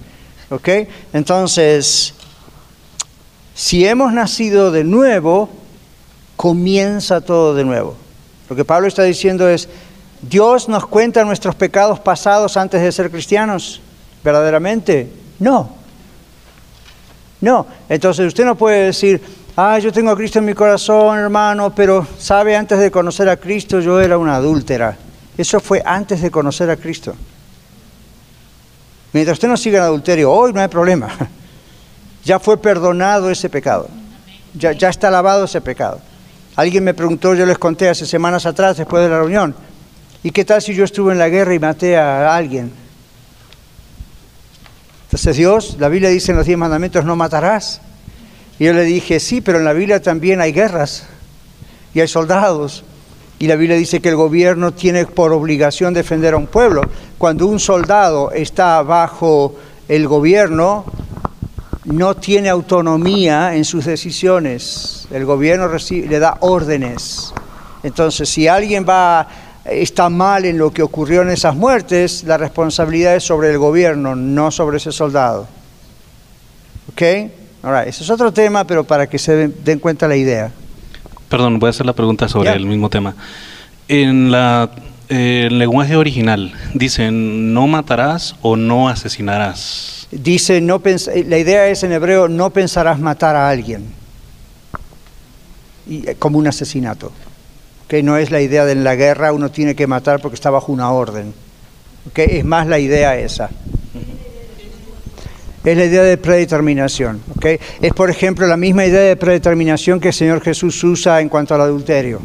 [0.50, 0.70] ¿Ok?
[1.12, 2.14] Entonces,
[3.54, 5.50] si hemos nacido de nuevo,
[6.38, 8.03] comienza todo de nuevo.
[8.54, 9.68] Lo que Pablo está diciendo es,
[10.22, 13.82] ¿Dios nos cuenta nuestros pecados pasados antes de ser cristianos?
[14.24, 15.12] ¿Verdaderamente?
[15.40, 15.72] No.
[17.42, 17.66] No.
[17.90, 19.20] Entonces usted no puede decir,
[19.58, 23.38] ah, yo tengo a Cristo en mi corazón, hermano, pero sabe, antes de conocer a
[23.38, 25.00] Cristo yo era una adúltera.
[25.36, 27.16] Eso fue antes de conocer a Cristo.
[29.14, 31.10] Mientras usted no siga en adulterio, hoy no hay problema.
[32.24, 33.90] Ya fue perdonado ese pecado.
[34.54, 36.00] Ya, ya está lavado ese pecado.
[36.56, 39.56] Alguien me preguntó, yo les conté hace semanas atrás, después de la reunión,
[40.22, 42.72] ¿y qué tal si yo estuve en la guerra y maté a alguien?
[45.06, 47.82] Entonces Dios, la Biblia dice en los diez mandamientos, no matarás.
[48.60, 51.08] Y yo le dije, sí, pero en la Biblia también hay guerras
[51.94, 52.84] y hay soldados.
[53.40, 56.82] y la Biblia dice que el gobierno tiene por obligación defender a un pueblo.
[57.18, 59.56] Cuando un soldado está bajo
[59.88, 60.86] el gobierno,
[61.86, 65.08] no tiene autonomía en sus decisiones.
[65.12, 67.34] El gobierno le da órdenes.
[67.84, 69.28] Entonces, si alguien va
[69.66, 74.16] está mal en lo que ocurrió en esas muertes, la responsabilidad es sobre el gobierno,
[74.16, 75.48] no sobre ese soldado.
[76.92, 77.02] ¿Ok?
[77.64, 80.52] Ahora, ese es otro tema, pero para que se den cuenta la idea.
[81.30, 83.16] Perdón, voy a hacer la pregunta sobre el mismo tema.
[83.88, 84.70] En la,
[85.10, 90.03] eh, el lenguaje original dicen no matarás o no asesinarás.
[90.16, 90.82] Dice, no
[91.28, 93.86] la idea es en hebreo, no pensarás matar a alguien,
[95.88, 97.12] y, eh, como un asesinato
[97.94, 100.50] que no es la idea de en la guerra uno tiene que matar porque está
[100.50, 101.32] bajo una orden.
[102.10, 102.40] ¿okay?
[102.40, 103.52] Es más la idea esa.
[105.64, 107.22] Es la idea de predeterminación.
[107.36, 107.60] ¿okay?
[107.82, 111.54] Es, por ejemplo, la misma idea de predeterminación que el Señor Jesús usa en cuanto
[111.54, 112.20] al adulterio.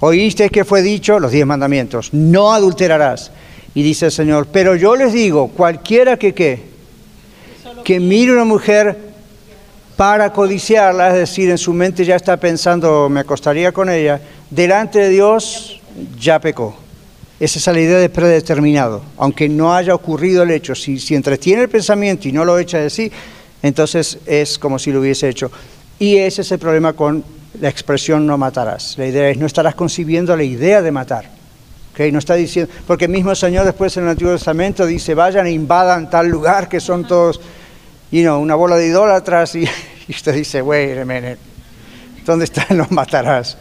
[0.00, 3.32] Oíste que fue dicho, los diez mandamientos, no adulterarás.
[3.74, 6.34] Y dice el Señor, pero yo les digo, cualquiera que
[7.88, 8.98] que mire una mujer
[9.96, 14.20] para codiciarla, es decir, en su mente ya está pensando, me acostaría con ella,
[14.50, 15.80] delante de Dios
[16.20, 16.76] ya pecó.
[17.40, 19.00] Esa es la idea de predeterminado.
[19.16, 22.76] Aunque no haya ocurrido el hecho, si, si entretiene el pensamiento y no lo echa
[22.76, 23.10] de sí,
[23.62, 25.50] entonces es como si lo hubiese hecho.
[25.98, 27.24] Y ese es el problema con
[27.58, 28.98] la expresión no matarás.
[28.98, 31.24] La idea es no estarás concibiendo la idea de matar.
[31.94, 32.12] ¿Okay?
[32.12, 35.52] No está diciendo, porque el mismo Señor después en el Antiguo Testamento dice, vayan e
[35.52, 37.40] invadan tal lugar que son todos
[38.10, 39.68] y no, una bola de idólatras y,
[40.08, 41.38] usted dice, wait a minute,
[42.24, 43.56] ¿dónde está los matarás?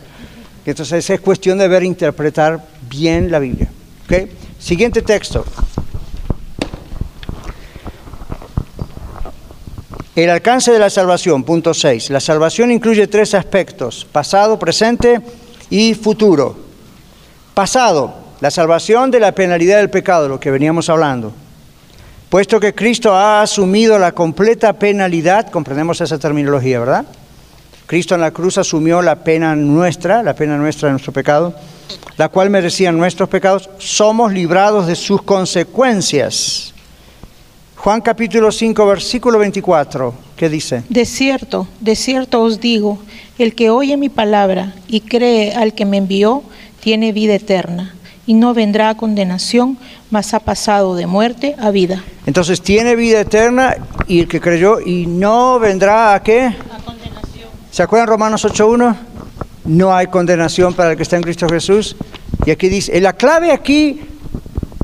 [0.65, 3.69] Entonces es cuestión de ver e interpretar bien la Biblia.
[4.05, 4.31] ¿okay?
[4.59, 5.45] Siguiente texto.
[10.15, 12.09] El alcance de la salvación, punto 6.
[12.09, 15.21] La salvación incluye tres aspectos, pasado, presente
[15.69, 16.57] y futuro.
[17.53, 21.33] Pasado, la salvación de la penalidad del pecado, lo que veníamos hablando.
[22.29, 27.05] Puesto que Cristo ha asumido la completa penalidad, comprendemos esa terminología, ¿verdad?
[27.85, 31.55] Cristo en la cruz asumió la pena nuestra, la pena nuestra de nuestro pecado,
[32.17, 36.73] la cual merecían nuestros pecados, somos librados de sus consecuencias.
[37.77, 40.83] Juan capítulo 5, versículo 24, ¿qué dice?
[40.89, 42.99] De cierto, de cierto os digo,
[43.37, 46.43] el que oye mi palabra y cree al que me envió,
[46.81, 47.93] tiene vida eterna
[48.27, 49.77] y no vendrá a condenación,
[50.11, 52.03] mas ha pasado de muerte a vida.
[52.27, 53.75] Entonces tiene vida eterna
[54.07, 56.41] y el que creyó y no vendrá a qué?
[56.41, 57.49] A condenación.
[57.71, 58.95] ¿Se acuerdan Romanos 8.1?
[59.65, 61.95] No hay condenación para el que está en Cristo Jesús.
[62.45, 64.01] Y aquí dice, la clave aquí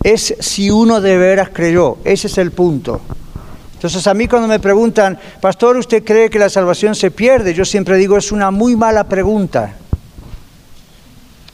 [0.04, 1.98] es si uno de veras creyó.
[2.06, 3.02] Ese es el punto.
[3.76, 7.54] Entonces a mí cuando me preguntan, pastor, ¿usted cree que la salvación se pierde?
[7.54, 9.76] Yo siempre digo, es una muy mala pregunta.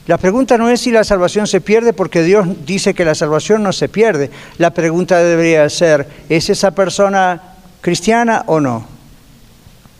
[0.06, 3.62] La pregunta no es si la salvación se pierde porque Dios dice que la salvación
[3.62, 4.30] no se pierde.
[4.58, 8.86] La pregunta debería ser, ¿es esa persona cristiana o no?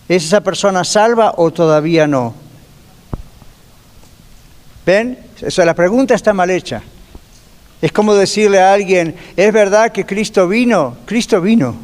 [0.09, 2.35] ¿Es esa persona salva o todavía no?
[4.85, 5.19] ¿Ven?
[5.43, 6.83] O la pregunta está mal hecha.
[7.81, 10.97] Es como decirle a alguien, ¿es verdad que Cristo vino?
[11.07, 11.77] Cristo vino.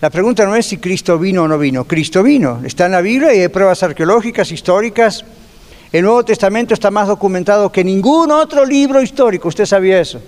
[0.00, 1.84] La pregunta no es si Cristo vino o no vino.
[1.84, 2.60] Cristo vino.
[2.64, 5.24] Está en la Biblia y hay pruebas arqueológicas, históricas,
[5.94, 9.46] el Nuevo Testamento está más documentado que ningún otro libro histórico.
[9.46, 10.20] ¿Usted sabía eso?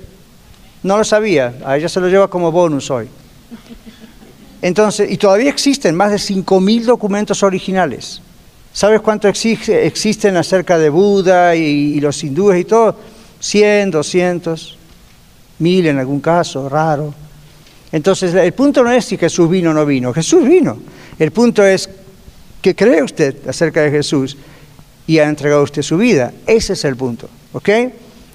[0.85, 1.57] No lo sabía.
[1.65, 3.09] A ella se lo lleva como bonus hoy.
[4.63, 8.23] Entonces, y todavía existen más de 5.000 documentos originales.
[8.73, 12.97] ¿Sabes cuánto existen acerca de Buda y, los hindúes y todo?
[13.41, 14.79] 100, 200,
[15.59, 17.13] 1000 en algún caso, raro.
[17.91, 20.15] Entonces, el punto no es si Jesús vino o no vino.
[20.15, 20.79] Jesús vino.
[21.19, 21.91] El punto es,
[22.63, 24.37] ¿qué cree usted acerca de Jesús?
[25.07, 26.33] Y ha entregado usted su vida.
[26.47, 27.29] Ese es el punto.
[27.53, 27.69] ¿Ok?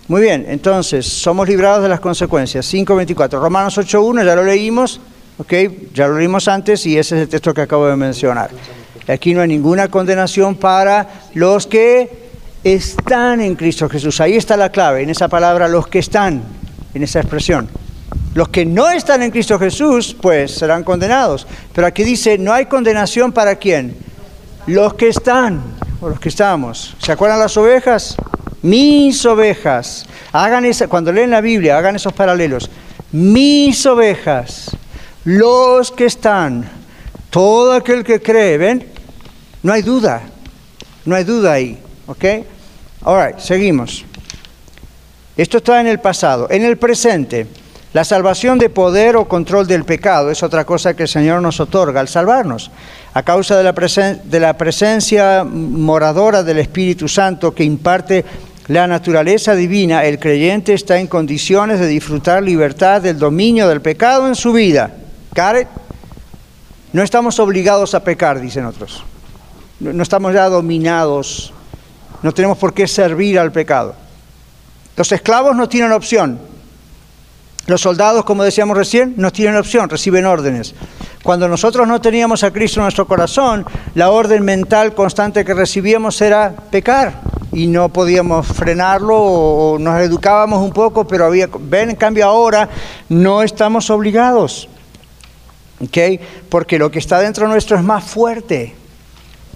[0.08, 2.72] Muy bien, entonces, somos librados de las consecuencias.
[2.74, 3.40] 5.24.
[3.40, 5.00] Romanos 8.1, ya lo leímos.
[5.38, 5.54] ¿Ok?
[5.94, 8.52] Ya lo leímos antes y ese es el texto que acabo de mencionar.
[9.08, 12.30] Aquí no hay ninguna condenación para los que
[12.64, 14.22] están en Cristo Jesús.
[14.22, 16.44] Ahí está la clave, en esa palabra, los que están,
[16.94, 17.70] en esa expresión.
[18.34, 21.48] Los que no están en Cristo Jesús, pues serán condenados.
[21.74, 23.96] Pero aquí dice, no hay condenación para quién?
[24.68, 25.62] Los que están
[26.10, 26.96] los que estamos.
[27.00, 28.16] ¿Se acuerdan las ovejas?
[28.62, 30.06] Mis ovejas.
[30.32, 32.70] Hagan esa, cuando leen la Biblia, hagan esos paralelos.
[33.12, 34.72] Mis ovejas,
[35.26, 36.70] los que están,
[37.30, 38.88] todo aquel que cree, ¿ven?
[39.64, 40.22] No hay duda,
[41.06, 42.26] no hay duda ahí, ¿ok?
[43.04, 44.06] Ahora, seguimos.
[45.38, 46.48] Esto está en el pasado.
[46.50, 47.48] En el presente,
[47.94, 51.60] la salvación de poder o control del pecado es otra cosa que el Señor nos
[51.60, 52.72] otorga al salvarnos
[53.14, 53.74] a causa de la,
[54.24, 58.24] de la presencia moradora del Espíritu Santo que imparte
[58.68, 64.28] la naturaleza divina, el creyente está en condiciones de disfrutar libertad del dominio del pecado
[64.28, 64.94] en su vida.
[65.36, 65.68] ¿Got
[66.94, 69.04] No estamos obligados a pecar, dicen otros.
[69.82, 71.52] No estamos ya dominados.
[72.22, 73.96] No tenemos por qué servir al pecado.
[74.96, 76.40] Los esclavos no tienen opción.
[77.68, 80.74] Los soldados, como decíamos recién, no tienen opción, reciben órdenes.
[81.24, 86.20] Cuando nosotros no teníamos a Cristo en nuestro corazón, la orden mental constante que recibíamos
[86.22, 87.22] era pecar
[87.52, 92.68] y no podíamos frenarlo o nos educábamos un poco, pero había, ven, en cambio ahora
[93.10, 94.68] no estamos obligados,
[95.80, 96.20] ¿ok?
[96.50, 98.74] Porque lo que está dentro nuestro es más fuerte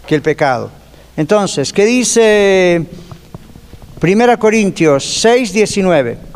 [0.06, 0.70] que el pecado.
[1.18, 2.86] Entonces, ¿qué dice
[4.02, 6.35] 1 Corintios 6, 19?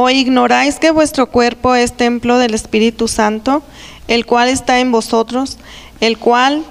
[0.00, 3.64] ¿O ignoráis que vuestro cuerpo es templo del Espíritu Santo,
[4.06, 5.58] el cual está en vosotros,
[6.00, 6.62] el cual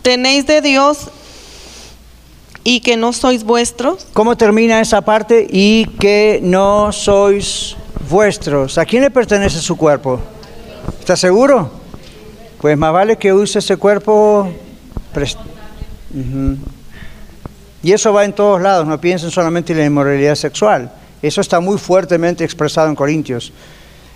[0.00, 1.10] tenéis de Dios
[2.64, 4.06] y que no sois vuestros?
[4.14, 5.46] ¿Cómo termina esa parte?
[5.50, 7.76] Y que no sois
[8.08, 8.78] vuestros.
[8.78, 10.18] ¿A quién le pertenece su cuerpo?
[10.98, 11.70] ¿Está seguro?
[12.62, 14.50] Pues más vale que use ese cuerpo.
[17.82, 20.90] Y eso va en todos lados, no piensen solamente en la inmoralidad sexual.
[21.22, 23.52] Eso está muy fuertemente expresado en Corintios.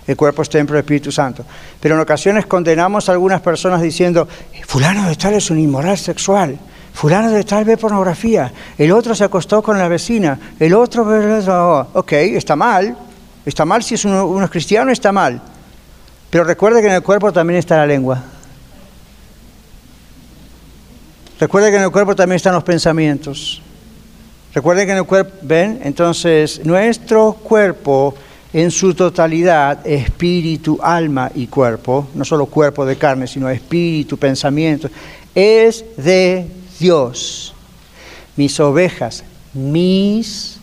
[0.05, 1.45] El cuerpo es templo del Espíritu Santo.
[1.79, 4.27] Pero en ocasiones condenamos a algunas personas diciendo,
[4.65, 6.57] fulano de tal es un inmoral sexual,
[6.93, 11.87] fulano de tal ve pornografía, el otro se acostó con la vecina, el otro...
[11.93, 12.97] Ok, está mal,
[13.45, 15.41] está mal si es uno, es cristiano, está mal.
[16.29, 18.23] Pero recuerde que en el cuerpo también está la lengua.
[21.39, 23.61] Recuerde que en el cuerpo también están los pensamientos.
[24.57, 28.15] Recuerden que en el cuerpo, ven, entonces nuestro cuerpo
[28.51, 34.89] en su totalidad, espíritu, alma y cuerpo, no solo cuerpo de carne, sino espíritu, pensamiento,
[35.35, 36.47] es de
[36.79, 37.53] Dios.
[38.35, 40.57] Mis ovejas, mis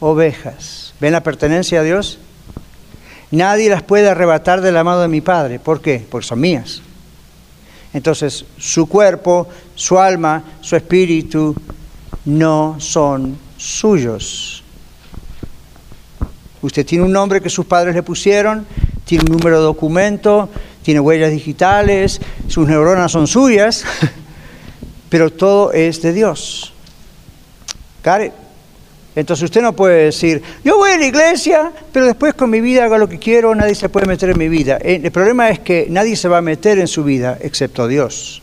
[0.00, 0.92] ovejas.
[0.98, 2.18] ¿Ven la pertenencia a Dios?
[3.30, 5.60] Nadie las puede arrebatar del amado de mi Padre.
[5.60, 6.04] ¿Por qué?
[6.10, 6.82] Porque son mías.
[7.94, 11.54] Entonces, su cuerpo, su alma, su espíritu,
[12.24, 14.62] no son suyos.
[16.60, 18.66] Usted tiene un nombre que sus padres le pusieron,
[19.04, 20.48] tiene un número de documento,
[20.82, 23.84] tiene huellas digitales, sus neuronas son suyas,
[25.08, 26.72] pero todo es de Dios.
[29.14, 32.84] Entonces usted no puede decir, yo voy a la iglesia, pero después con mi vida
[32.84, 34.78] hago lo que quiero, nadie se puede meter en mi vida.
[34.78, 38.41] El problema es que nadie se va a meter en su vida excepto Dios.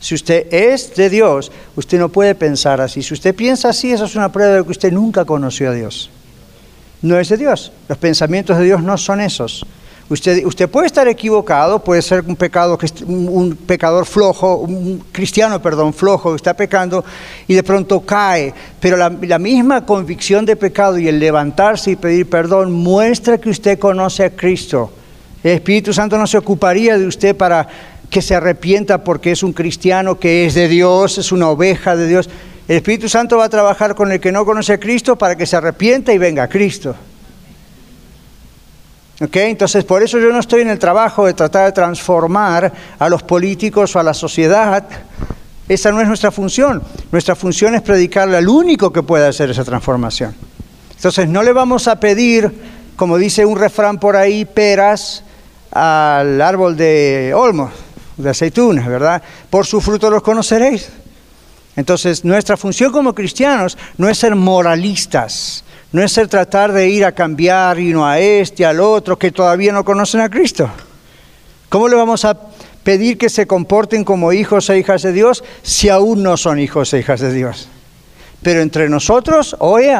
[0.00, 3.02] Si usted es de Dios, usted no puede pensar así.
[3.02, 6.10] Si usted piensa así, eso es una prueba de que usted nunca conoció a Dios.
[7.02, 7.72] No es de Dios.
[7.88, 9.66] Los pensamientos de Dios no son esos.
[10.08, 15.92] Usted, usted puede estar equivocado, puede ser un, pecado, un pecador flojo, un cristiano, perdón,
[15.92, 17.04] flojo, está pecando
[17.48, 18.54] y de pronto cae.
[18.78, 23.80] Pero la misma convicción de pecado y el levantarse y pedir perdón muestra que usted
[23.80, 24.92] conoce a Cristo.
[25.42, 27.68] El Espíritu Santo no se ocuparía de usted para
[28.10, 32.06] que se arrepienta porque es un cristiano que es de Dios, es una oveja de
[32.06, 32.28] Dios.
[32.68, 35.46] El Espíritu Santo va a trabajar con el que no conoce a Cristo para que
[35.46, 36.94] se arrepienta y venga a Cristo.
[39.20, 39.36] ¿Ok?
[39.36, 43.22] Entonces, por eso yo no estoy en el trabajo de tratar de transformar a los
[43.22, 44.84] políticos o a la sociedad.
[45.68, 46.82] Esa no es nuestra función.
[47.10, 50.34] Nuestra función es predicarle al único que puede hacer esa transformación.
[50.94, 52.52] Entonces, no le vamos a pedir,
[52.96, 55.22] como dice un refrán por ahí, peras
[55.70, 57.70] al árbol de olmo
[58.16, 59.22] de aceitunas, ¿verdad?
[59.50, 60.88] Por su fruto los conoceréis.
[61.76, 67.04] Entonces, nuestra función como cristianos no es ser moralistas, no es ser tratar de ir
[67.04, 70.70] a cambiar y no a este, al otro, que todavía no conocen a Cristo.
[71.68, 72.38] ¿Cómo le vamos a
[72.82, 76.94] pedir que se comporten como hijos e hijas de Dios si aún no son hijos
[76.94, 77.68] e hijas de Dios?
[78.42, 79.98] Pero entre nosotros, oye,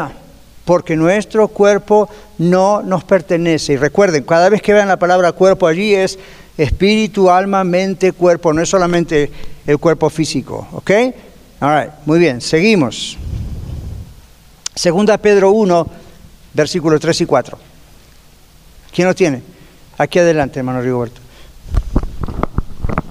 [0.64, 3.74] porque nuestro cuerpo no nos pertenece.
[3.74, 6.18] Y recuerden, cada vez que vean la palabra cuerpo allí es
[6.56, 9.30] espíritu, alma, mente, cuerpo, no es solamente
[9.66, 10.90] el cuerpo físico, ¿ok?
[11.60, 13.16] All muy bien, seguimos.
[14.74, 15.86] Segunda Pedro 1,
[16.52, 17.58] versículos 3 y 4.
[18.92, 19.42] ¿Quién lo tiene?
[19.98, 21.20] Aquí adelante, hermano Rigoberto.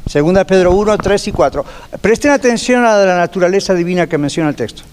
[0.07, 1.65] Segunda Pedro 1, 3 y 4.
[2.01, 4.83] Presten atención a la naturaleza divina que menciona el texto.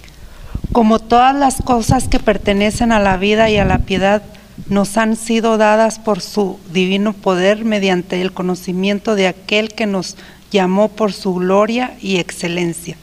[0.73, 4.23] Como todas las cosas que pertenecen a la vida y a la piedad,
[4.69, 10.17] nos han sido dadas por su divino poder mediante el conocimiento de aquel que nos
[10.51, 12.97] llamó por su gloria y excelencia,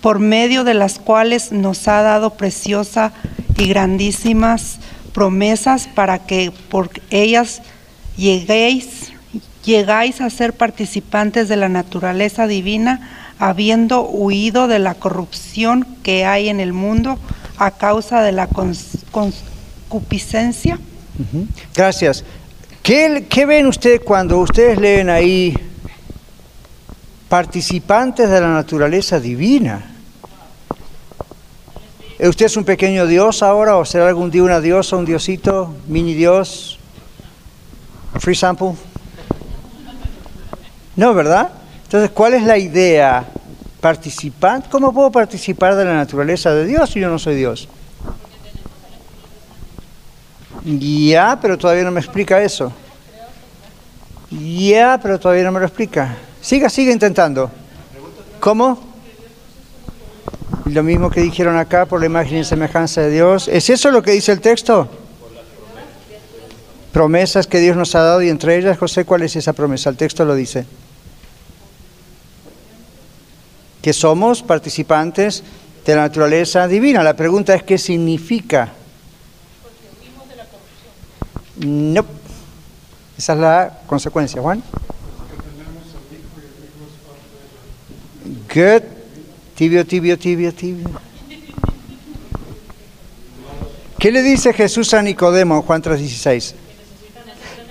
[0.00, 3.12] por medio de las cuales nos ha dado preciosas
[3.56, 4.78] y grandísimas
[5.12, 7.62] promesas para que por ellas
[8.16, 9.12] lleguéis
[9.64, 13.08] llegáis a ser participantes de la naturaleza divina,
[13.38, 17.18] habiendo huido de la corrupción que hay en el mundo
[17.58, 18.46] a causa de la
[19.90, 20.78] concupiscencia.
[21.74, 22.24] Gracias.
[22.82, 25.54] ¿Qué, ¿Qué ven ustedes cuando ustedes leen ahí
[27.28, 29.84] participantes de la naturaleza divina?
[32.20, 36.14] ¿Usted es un pequeño dios ahora o será algún día una diosa, un diosito, mini
[36.14, 36.78] dios?
[38.18, 38.72] Free sample.
[40.96, 41.50] No, ¿verdad?
[41.84, 43.24] Entonces, ¿cuál es la idea?
[43.80, 44.68] Participante.
[44.70, 47.68] ¿Cómo puedo participar de la naturaleza de Dios si yo no soy Dios?
[50.64, 52.72] Ya, pero todavía no me explica eso.
[54.30, 56.16] Ya, pero todavía no me lo explica.
[56.40, 57.50] Siga, siga intentando.
[58.38, 58.78] ¿Cómo?
[60.66, 63.48] Lo mismo que dijeron acá por la imagen y semejanza de Dios.
[63.48, 64.88] ¿Es eso lo que dice el texto?
[66.92, 69.90] Promesas que Dios nos ha dado y entre ellas, José, ¿cuál es esa promesa?
[69.90, 70.66] El texto lo dice.
[73.82, 75.42] Que somos participantes
[75.84, 77.02] de la naturaleza divina.
[77.02, 78.72] La pregunta es, ¿qué significa?
[81.60, 82.04] No.
[83.16, 84.62] Esa es la consecuencia, Juan.
[88.52, 88.82] Good.
[89.54, 90.88] Tibio, tibio, tibio, tibio.
[93.98, 96.54] ¿Qué le dice Jesús a Nicodemo en Juan 3:16?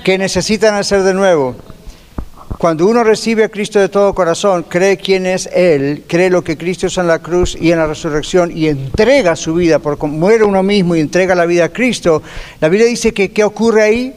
[0.04, 1.56] Que necesitan hacer de nuevo.
[2.60, 6.58] Cuando uno recibe a Cristo de todo corazón, cree quién es Él, cree lo que
[6.58, 10.44] Cristo es en la cruz y en la resurrección y entrega su vida, porque muere
[10.44, 12.22] uno mismo y entrega la vida a Cristo,
[12.60, 14.14] la Biblia dice que ¿qué ocurre ahí?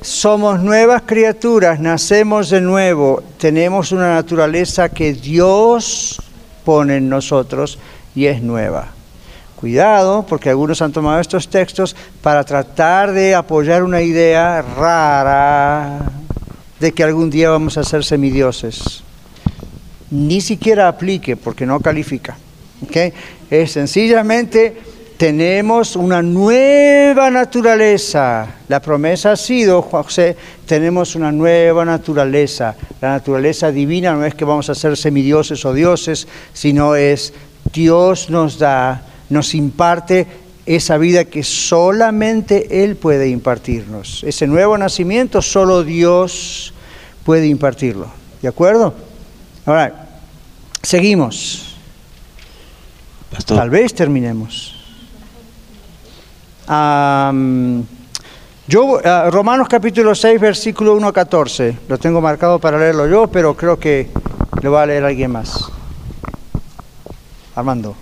[0.00, 6.18] Somos nuevas criaturas, nacemos de nuevo, tenemos una naturaleza que Dios
[6.64, 7.78] pone en nosotros
[8.14, 8.88] y es nueva.
[9.56, 16.12] Cuidado, porque algunos han tomado estos textos para tratar de apoyar una idea rara
[16.80, 19.02] de que algún día vamos a ser semidioses.
[20.10, 22.36] Ni siquiera aplique porque no califica.
[23.50, 24.76] Es sencillamente
[25.16, 28.46] tenemos una nueva naturaleza.
[28.68, 32.76] La promesa ha sido, José, tenemos una nueva naturaleza.
[33.00, 37.32] La naturaleza divina no es que vamos a ser semidioses o dioses, sino es
[37.72, 40.26] Dios nos da, nos imparte
[40.66, 44.22] esa vida que solamente Él puede impartirnos.
[44.24, 46.74] Ese nuevo nacimiento solo Dios
[47.24, 48.08] puede impartirlo.
[48.42, 48.94] ¿De acuerdo?
[49.64, 50.08] Ahora,
[50.82, 51.76] seguimos.
[53.46, 54.76] Tal vez terminemos
[58.68, 61.78] yo, ah, Romanos capítulo 6, versículo 1 a 14.
[61.88, 64.10] Lo tengo marcado para leerlo yo, pero creo que
[64.62, 65.70] lo va a leer alguien más.
[67.54, 67.94] Armando.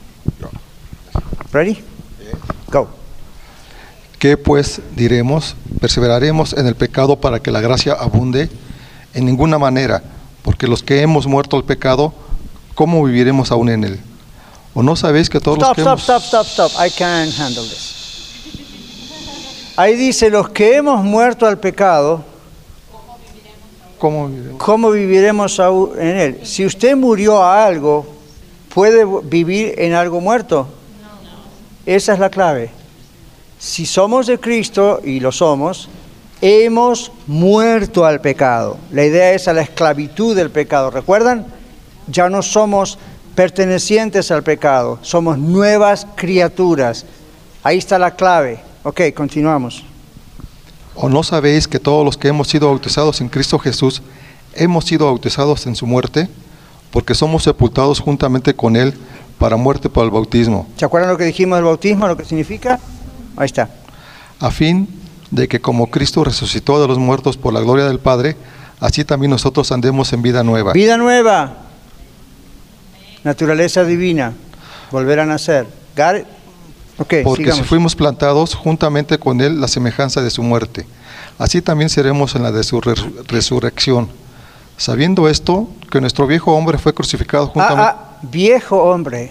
[1.53, 1.94] ¿Ready?
[2.71, 2.89] Go.
[4.19, 5.55] ¿Qué pues diremos?
[5.81, 8.49] ¿Perseveraremos en el pecado para que la gracia abunde?
[9.13, 10.03] En ninguna manera,
[10.43, 12.15] porque los que hemos muerto al pecado,
[12.75, 14.01] ¿cómo viviremos aún en él?
[14.73, 16.73] ¿O no sabéis que todos los que stop, stop, stop, stop.
[16.85, 17.95] I can't handle this.
[19.77, 22.25] Ahí dice, los que hemos muerto al pecado,
[23.99, 25.59] ¿cómo viviremos,
[25.99, 26.41] en él?
[26.45, 28.07] Si usted murió a algo,
[28.73, 30.69] ¿puede vivir en algo muerto?
[31.87, 32.71] Esa es la clave.
[33.59, 35.89] Si somos de Cristo, y lo somos,
[36.41, 38.79] hemos muerto al pecado.
[38.91, 40.91] La idea es a la esclavitud del pecado.
[40.91, 41.47] ¿Recuerdan?
[42.07, 42.99] Ya no somos
[43.35, 47.05] pertenecientes al pecado, somos nuevas criaturas.
[47.63, 48.61] Ahí está la clave.
[48.83, 49.85] Ok, continuamos.
[50.95, 54.03] ¿O no sabéis que todos los que hemos sido bautizados en Cristo Jesús
[54.55, 56.29] hemos sido bautizados en su muerte?
[56.91, 58.95] Porque somos sepultados juntamente con Él
[59.39, 60.67] para muerte por el bautismo.
[60.77, 62.79] ¿Se acuerdan lo que dijimos del bautismo, lo que significa?
[63.37, 63.69] Ahí está.
[64.41, 64.89] A fin
[65.31, 68.37] de que como Cristo resucitó de los muertos por la gloria del Padre,
[68.81, 70.73] así también nosotros andemos en vida nueva.
[70.73, 71.59] Vida nueva.
[73.25, 74.33] Naturaleza divina.
[74.91, 75.67] Volver a nacer.
[76.97, 80.87] Porque si fuimos plantados juntamente con Él la semejanza de su muerte,
[81.39, 84.09] así también seremos en la de su resurrección.
[84.77, 87.83] Sabiendo esto, que nuestro viejo hombre fue crucificado juntamente.
[87.83, 89.31] Ah, ah viejo hombre.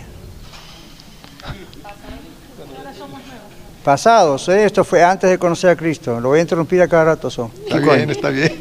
[3.83, 4.63] Pasados, ¿eh?
[4.63, 6.19] esto fue antes de conocer a Cristo.
[6.21, 7.27] Lo voy a interrumpir a cada rato.
[7.27, 8.55] Está bien, está bien.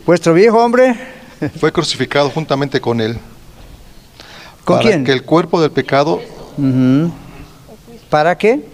[0.06, 0.94] Vuestro viejo hombre
[1.58, 3.18] fue crucificado juntamente con Él.
[4.64, 5.04] ¿Con para quién?
[5.04, 6.20] Que el cuerpo del pecado
[8.10, 8.64] ¿Para qué?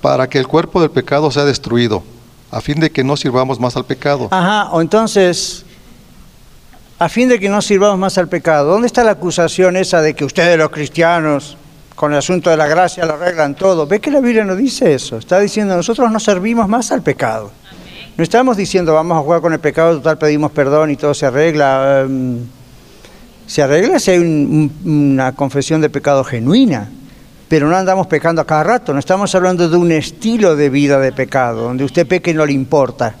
[0.00, 2.02] Para que el cuerpo del pecado sea destruido,
[2.50, 4.28] a fin de que no sirvamos más al pecado.
[4.30, 5.64] Ajá, o entonces,
[6.98, 10.14] a fin de que no sirvamos más al pecado, ¿dónde está la acusación esa de
[10.14, 11.56] que ustedes los cristianos,
[11.94, 13.86] con el asunto de la gracia, lo arreglan todo?
[13.86, 15.16] ¿Ve que la Biblia no dice eso?
[15.16, 17.50] Está diciendo, nosotros no servimos más al pecado.
[18.16, 21.26] No estamos diciendo vamos a jugar con el pecado, total pedimos perdón y todo se
[21.26, 22.04] arregla.
[22.06, 22.38] Em,
[23.46, 26.90] se arregla si hay una confesión de pecado genuina,
[27.48, 28.92] pero no andamos pecando a cada rato.
[28.92, 32.44] No estamos hablando de un estilo de vida de pecado, donde usted peque y no
[32.44, 33.14] le importa.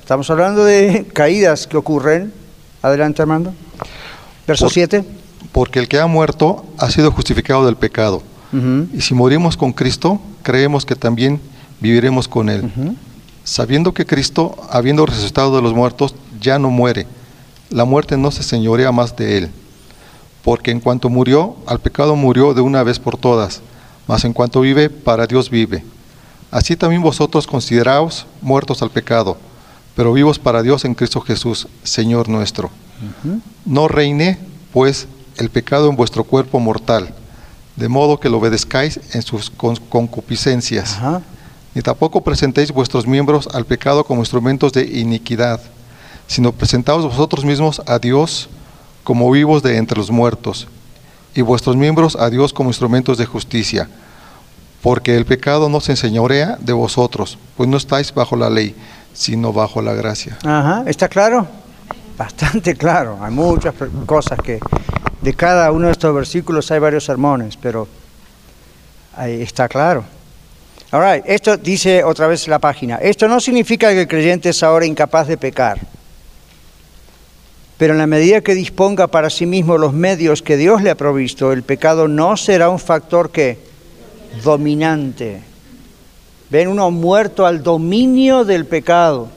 [0.00, 2.32] Estamos hablando de caídas que ocurren.
[2.82, 3.52] Adelante, Armando.
[4.46, 5.04] Verso 7.
[5.50, 8.22] Porque el que ha muerto ha sido justificado del pecado.
[8.94, 11.40] Y si morimos con Cristo, creemos que también
[11.80, 12.70] viviremos con Él.
[13.44, 17.06] Sabiendo que Cristo, habiendo resucitado de los muertos, ya no muere.
[17.68, 19.50] La muerte no se señorea más de Él.
[20.46, 23.60] Porque en cuanto murió, al pecado murió de una vez por todas.
[24.06, 25.84] Mas en cuanto vive, para Dios vive.
[26.50, 29.36] Así también vosotros consideraos muertos al pecado,
[29.94, 32.70] pero vivos para Dios en Cristo Jesús, Señor nuestro.
[33.64, 34.38] No reine,
[34.72, 37.12] pues, el pecado en vuestro cuerpo mortal
[37.76, 40.98] de modo que lo obedezcáis en sus concupiscencias.
[41.74, 45.60] Ni tampoco presentéis vuestros miembros al pecado como instrumentos de iniquidad,
[46.26, 48.48] sino presentaos vosotros mismos a Dios
[49.06, 50.66] como vivos de entre los muertos,
[51.32, 53.88] y vuestros miembros a Dios como instrumentos de justicia.
[54.82, 58.74] Porque el pecado no se enseñorea de vosotros, pues no estáis bajo la ley,
[59.12, 60.36] sino bajo la gracia.
[60.42, 61.46] Ajá, ¿está claro?
[62.18, 63.16] Bastante claro.
[63.22, 63.74] Hay muchas
[64.06, 64.58] cosas que
[65.22, 67.86] de cada uno de estos versículos hay varios sermones, pero
[69.16, 70.02] ahí está claro.
[70.90, 72.96] All esto dice otra vez la página.
[72.96, 75.78] Esto no significa que el creyente es ahora incapaz de pecar.
[77.78, 80.94] Pero en la medida que disponga para sí mismo los medios que Dios le ha
[80.94, 83.58] provisto, el pecado no será un factor que
[84.42, 85.42] dominante.
[86.48, 89.28] Ven uno muerto al dominio del pecado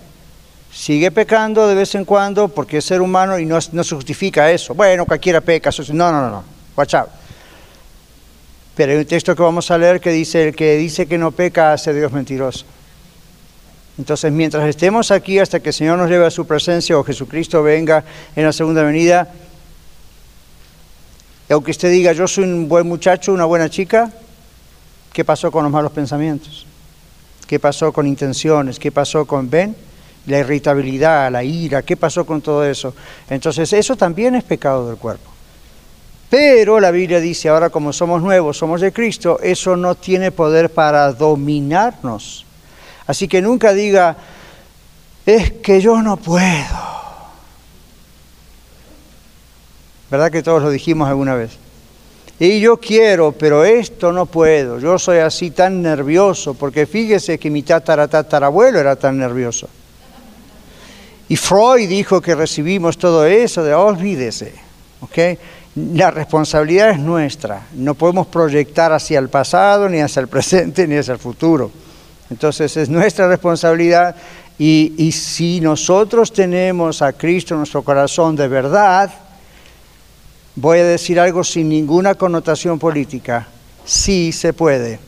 [0.71, 4.73] sigue pecando de vez en cuando porque es ser humano y no, se justifica eso.
[4.73, 6.43] Bueno, cualquiera peca, no, no, no, no,
[6.75, 7.09] watch out.
[8.75, 11.31] Pero hay un texto que vamos a leer que dice, el que dice que no
[11.31, 12.65] peca hace Dios mentiroso.
[13.99, 17.61] Entonces, mientras estemos aquí hasta que el Señor nos lleve a su presencia o Jesucristo
[17.61, 19.27] venga en la segunda venida,
[21.49, 24.09] aunque usted diga, yo soy un buen muchacho, una buena chica,
[25.11, 26.65] ¿qué pasó con los malos pensamientos?
[27.45, 28.79] ¿Qué pasó con intenciones?
[28.79, 29.75] ¿Qué pasó con, ven?
[30.27, 32.93] la irritabilidad, la ira, ¿qué pasó con todo eso?
[33.29, 35.29] Entonces eso también es pecado del cuerpo.
[36.29, 40.69] Pero la Biblia dice, ahora como somos nuevos, somos de Cristo, eso no tiene poder
[40.71, 42.45] para dominarnos.
[43.09, 44.15] Así que nunca diga,
[45.25, 46.77] es que yo no puedo.
[50.11, 51.49] ¿Verdad que todos lo dijimos alguna vez?
[52.39, 54.77] Y yo quiero, pero esto no puedo.
[54.77, 59.67] Yo soy así tan nervioso, porque fíjese que mi tataratatarabuelo era tan nervioso.
[61.29, 64.53] Y Freud dijo que recibimos todo eso, de olvídese.
[65.73, 70.95] La responsabilidad es nuestra, no podemos proyectar hacia el pasado, ni hacia el presente, ni
[70.95, 71.71] hacia el futuro.
[72.29, 74.15] Entonces es nuestra responsabilidad
[74.57, 79.09] y, si nosotros tenemos a Cristo en nuestro corazón de verdad,
[80.55, 83.47] voy a decir algo sin ninguna connotación política,
[83.85, 84.99] sí se puede.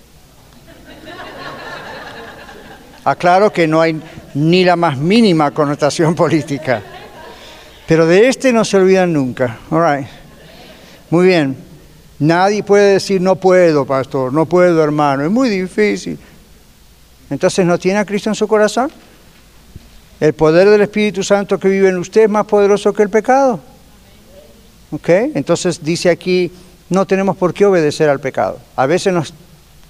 [3.03, 3.99] Aclaro que no hay
[4.35, 6.81] ni la más mínima connotación política.
[7.87, 9.57] Pero de este no se olvidan nunca.
[9.69, 10.07] All
[11.09, 11.57] Muy bien.
[12.19, 15.25] Nadie puede decir no puedo, pastor, no puedo, hermano.
[15.25, 16.17] Es muy difícil.
[17.31, 18.91] Entonces, ¿no tiene a Cristo en su corazón?
[20.19, 23.59] El poder del Espíritu Santo que vive en usted es más poderoso que el pecado.
[24.91, 25.09] ¿Ok?
[25.33, 26.51] Entonces dice aquí,
[26.89, 28.59] no tenemos por qué obedecer al pecado.
[28.75, 29.33] A veces nos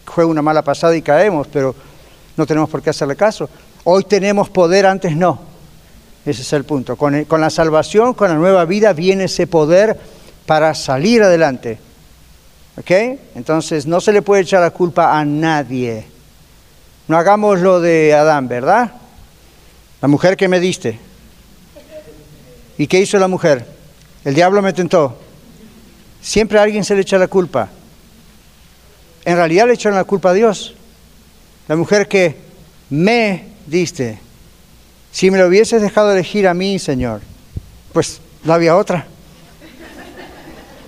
[0.06, 1.76] juega una mala pasada y caemos, pero
[2.38, 3.50] no tenemos por qué hacerle caso.
[3.84, 5.42] Hoy tenemos poder, antes no.
[6.24, 6.96] Ese es el punto.
[6.96, 10.00] Con, la salvación, con la nueva vida, viene ese poder
[10.46, 11.80] para salir adelante.
[12.78, 12.92] ¿Ok?
[13.34, 16.11] Entonces no se le puede echar la culpa a nadie.
[17.08, 18.92] No hagamos lo de Adán, ¿verdad?
[20.02, 21.00] La mujer que me diste.
[22.78, 23.66] ¿Y qué hizo la mujer?
[24.24, 25.18] El diablo me tentó.
[26.22, 27.70] Siempre alguien se le echa la culpa.
[29.26, 30.74] En realidad le echaron la culpa a Dios.
[31.68, 32.38] La mujer que
[32.90, 34.20] me diste.
[35.12, 37.22] Si me lo hubieses dejado elegir a mí, Señor,
[37.94, 39.06] pues no había otra.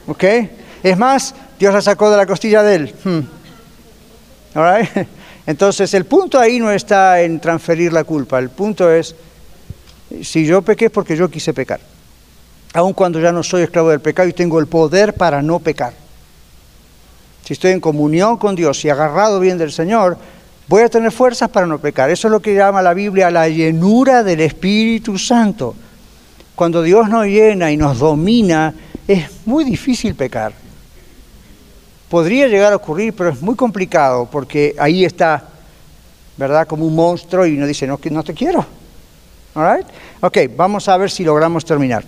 [0.07, 0.24] ¿Ok?
[0.84, 2.95] Es más, Dios la sacó de la costilla de él.
[3.03, 3.20] Hmm.
[5.46, 8.39] Entonces, el punto ahí no está en transferir la culpa.
[8.39, 9.16] El punto es,
[10.22, 11.80] si yo pequé es porque yo quise pecar.
[12.74, 15.94] Aun cuando ya no soy esclavo del pecado y tengo el poder para no pecar.
[17.46, 20.18] Si estoy en comunión con Dios y agarrado bien del Señor,
[20.68, 22.10] Voy a tener fuerzas para no pecar.
[22.10, 25.76] Eso es lo que llama la Biblia la llenura del Espíritu Santo.
[26.56, 28.74] Cuando Dios nos llena y nos domina,
[29.08, 30.54] es muy difícil pecar.
[32.14, 35.45] Podría llegar a ocurrir, pero es muy complicado porque ahí está,
[36.38, 36.68] ¿verdad?
[36.68, 38.64] Como un monstruo y uno dice, no, no te quiero.
[39.55, 39.88] All right?
[40.22, 42.03] Ok, vamos a ver si logramos terminar.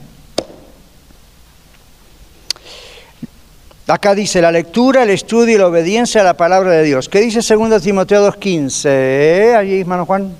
[3.87, 7.09] Acá dice la lectura, el estudio y la obediencia a la palabra de Dios.
[7.09, 9.55] ¿Qué dice 2 Timoteo 2.15?
[9.55, 10.35] Allí, hermano Juan.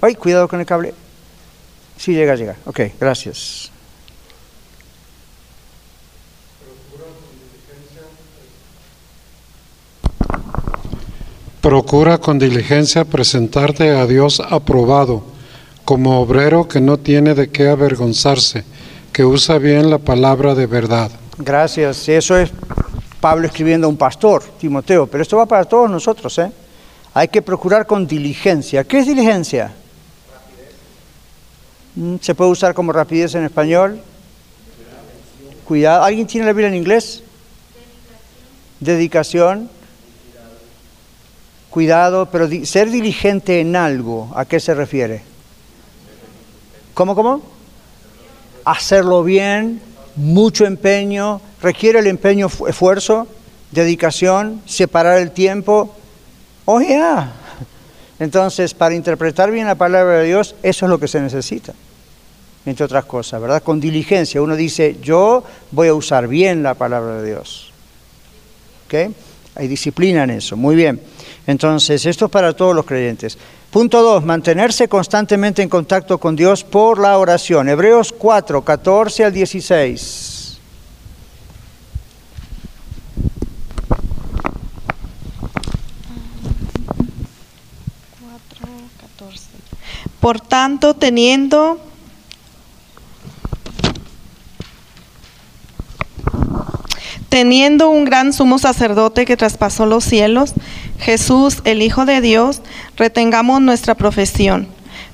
[0.00, 0.94] Ay, cuidado con el cable.
[1.96, 2.54] Sí, llega, llega.
[2.66, 3.73] Ok, gracias.
[11.64, 15.24] Procura con diligencia presentarte a Dios aprobado,
[15.86, 18.64] como obrero que no tiene de qué avergonzarse,
[19.14, 21.10] que usa bien la palabra de verdad.
[21.38, 22.06] Gracias.
[22.10, 22.50] Eso es
[23.18, 26.36] Pablo escribiendo a un pastor, Timoteo, pero esto va para todos nosotros.
[26.36, 26.52] ¿eh?
[27.14, 28.84] Hay que procurar con diligencia.
[28.84, 29.72] ¿Qué es diligencia?
[31.94, 34.02] Mm, ¿Se puede usar como rapidez en español?
[35.64, 36.04] Cuidado.
[36.04, 37.22] ¿Alguien tiene la Biblia en inglés?
[38.80, 39.70] Dedicación.
[41.74, 45.22] Cuidado, pero ser diligente en algo, ¿a qué se refiere?
[46.94, 47.42] ¿Cómo, cómo?
[48.64, 49.80] Hacerlo bien,
[50.14, 53.26] mucho empeño, requiere el empeño, esfuerzo,
[53.72, 55.92] dedicación, separar el tiempo.
[56.64, 57.32] Oh, ya.
[58.20, 61.74] Entonces, para interpretar bien la palabra de Dios, eso es lo que se necesita,
[62.66, 63.64] entre otras cosas, ¿verdad?
[63.64, 64.40] Con diligencia.
[64.40, 67.72] Uno dice, yo voy a usar bien la palabra de Dios.
[68.86, 69.12] ¿Ok?
[69.56, 70.56] Hay disciplina en eso.
[70.56, 71.00] Muy bien.
[71.46, 73.36] Entonces, esto es para todos los creyentes.
[73.70, 77.68] Punto 2, mantenerse constantemente en contacto con Dios por la oración.
[77.68, 80.60] Hebreos 4, 14 al 16.
[90.20, 91.78] Por tanto, teniendo
[97.28, 100.54] Teniendo un gran sumo sacerdote que traspasó los cielos,
[101.04, 102.62] Jesús, el Hijo de Dios,
[102.96, 104.66] retengamos nuestra profesión,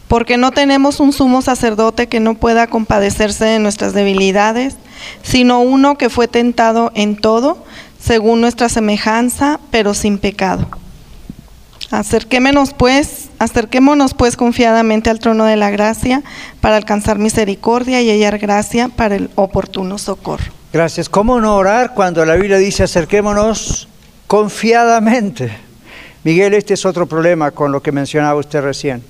[0.07, 4.77] porque no tenemos un sumo sacerdote que no pueda compadecerse de nuestras debilidades,
[5.25, 7.65] sino uno que fue tentado en todo,
[8.01, 10.69] según nuestra semejanza, pero sin pecado.
[11.91, 16.23] Acerquémonos pues, acerquémonos pues confiadamente al trono de la gracia
[16.61, 20.53] para alcanzar misericordia y hallar gracia para el oportuno socorro.
[20.73, 21.09] Gracias.
[21.09, 23.89] ¿Cómo no orar cuando la Biblia dice acerquémonos
[24.29, 25.70] confiadamente?
[26.25, 29.03] Miguel, este es otro problema con lo que mencionaba usted recién.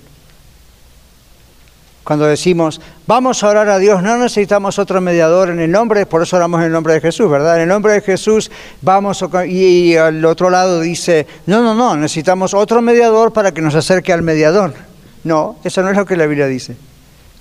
[2.04, 6.22] Cuando decimos, vamos a orar a Dios, no necesitamos otro mediador en el nombre, por
[6.22, 7.56] eso oramos en el nombre de Jesús, ¿verdad?
[7.56, 8.50] En el nombre de Jesús
[8.80, 13.74] vamos, y, al otro lado dice, no, no, no, necesitamos otro mediador para que nos
[13.74, 14.74] acerque al mediador.
[15.22, 16.76] No, eso no es lo que la Biblia dice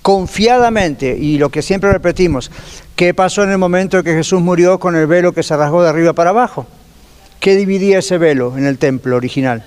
[0.01, 2.49] confiadamente, y lo que siempre repetimos,
[2.95, 5.84] ¿qué pasó en el momento en que Jesús murió con el velo que se rasgó
[5.84, 6.65] de arriba para abajo?
[7.39, 9.65] ¿Qué dividía ese velo en el templo original?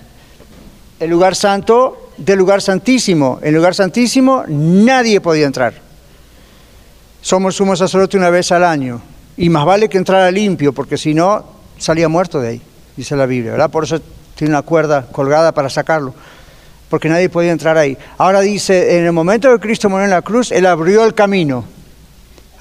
[1.00, 3.38] El lugar santo del lugar santísimo.
[3.42, 5.74] En el lugar santísimo nadie podía entrar.
[7.20, 9.00] Somos sumo sacerdote una vez al año,
[9.36, 11.44] y más vale que entrara limpio, porque si no,
[11.78, 12.62] salía muerto de ahí,
[12.96, 13.70] dice la Biblia, ¿verdad?
[13.70, 14.00] Por eso
[14.34, 16.14] tiene una cuerda colgada para sacarlo
[16.92, 17.96] porque nadie podía entrar ahí.
[18.18, 21.64] Ahora dice, en el momento que Cristo murió en la cruz, Él abrió el camino,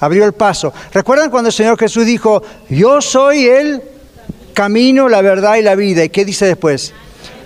[0.00, 0.72] abrió el paso.
[0.90, 3.82] ¿Recuerdan cuando el Señor Jesús dijo, yo soy el
[4.52, 6.04] camino, la verdad y la vida?
[6.04, 6.92] ¿Y qué dice después?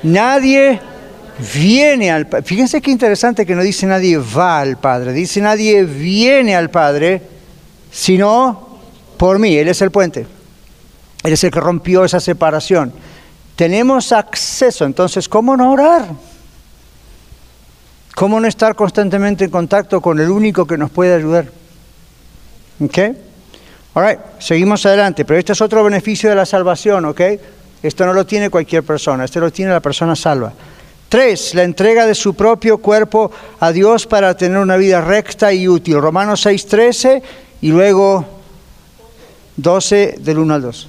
[0.02, 0.80] Nadie
[1.54, 2.46] viene al Padre.
[2.46, 7.22] Fíjense qué interesante que no dice nadie va al Padre, dice nadie viene al Padre,
[7.90, 8.78] sino
[9.16, 9.56] por mí.
[9.56, 10.26] Él es el puente.
[11.22, 12.92] Él es el que rompió esa separación.
[13.56, 16.06] Tenemos acceso, entonces, ¿cómo no orar?
[18.14, 21.46] ¿Cómo no estar constantemente en contacto con el único que nos puede ayudar?
[22.80, 22.98] ¿Ok?
[23.96, 27.20] All seguimos adelante, pero este es otro beneficio de la salvación, ¿ok?
[27.82, 30.52] Esto no lo tiene cualquier persona, esto lo tiene la persona salva.
[31.08, 35.66] Tres, la entrega de su propio cuerpo a Dios para tener una vida recta y
[35.66, 35.98] útil.
[35.98, 37.22] Romanos 6, 13
[37.62, 38.26] y luego
[39.56, 40.88] 12 del 1 al 2.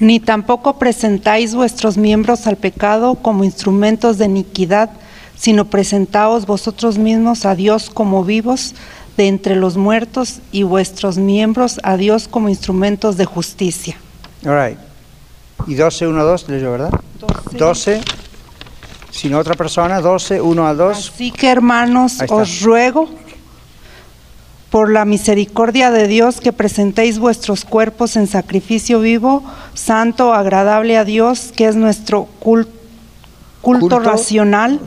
[0.00, 4.90] Ni tampoco presentáis vuestros miembros al pecado como instrumentos de iniquidad,
[5.38, 8.74] sino presentaos vosotros mismos a Dios como vivos
[9.16, 13.96] de entre los muertos y vuestros miembros a Dios como instrumentos de justicia.
[14.46, 14.78] All right.
[15.66, 16.90] Y 12, 1 a 2, leyó, ¿verdad?
[17.20, 17.58] 12.
[17.58, 18.00] 12.
[19.10, 20.96] Sin otra persona, 12, 1 a 2.
[20.96, 23.08] Así que hermanos, os ruego
[24.70, 29.42] por la misericordia de Dios que presentéis vuestros cuerpos en sacrificio vivo,
[29.74, 34.78] santo, agradable a Dios, que es nuestro culto, racional.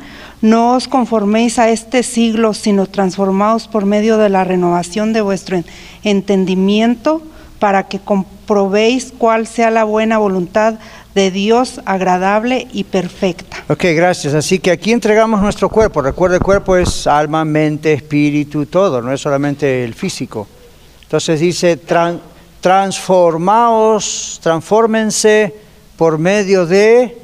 [0.42, 5.64] No os conforméis a este siglo, sino transformaos por medio de la renovación de vuestro
[6.04, 7.22] entendimiento,
[7.60, 10.80] para que comprobéis cuál sea la buena voluntad
[11.14, 13.64] de Dios agradable y perfecta.
[13.70, 14.34] Ok, gracias.
[14.34, 16.02] Así que aquí entregamos nuestro cuerpo.
[16.02, 20.48] Recuerda, el cuerpo es alma, mente, espíritu, todo, no es solamente el físico.
[21.04, 21.80] Entonces dice,
[22.62, 25.54] transformaos, transfórmense
[25.98, 27.16] por medio de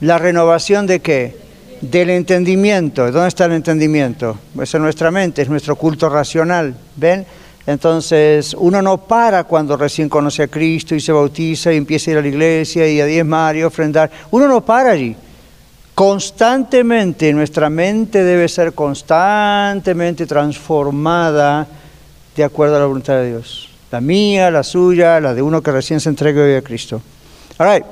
[0.00, 1.43] la renovación de qué?
[1.80, 3.10] Del entendimiento.
[3.10, 4.38] ¿Dónde está el entendimiento?
[4.60, 6.74] Eso es nuestra mente, es nuestro culto racional.
[6.96, 7.26] ¿Ven?
[7.66, 12.12] Entonces, uno no para cuando recién conoce a Cristo y se bautiza y empieza a
[12.12, 14.10] ir a la iglesia y a diezmar y ofrendar.
[14.30, 15.16] Uno no para allí.
[15.94, 21.66] Constantemente nuestra mente debe ser constantemente transformada
[22.36, 23.70] de acuerdo a la voluntad de Dios.
[23.90, 27.00] La mía, la suya, la de uno que recién se entrega hoy a Cristo.
[27.58, 27.84] All.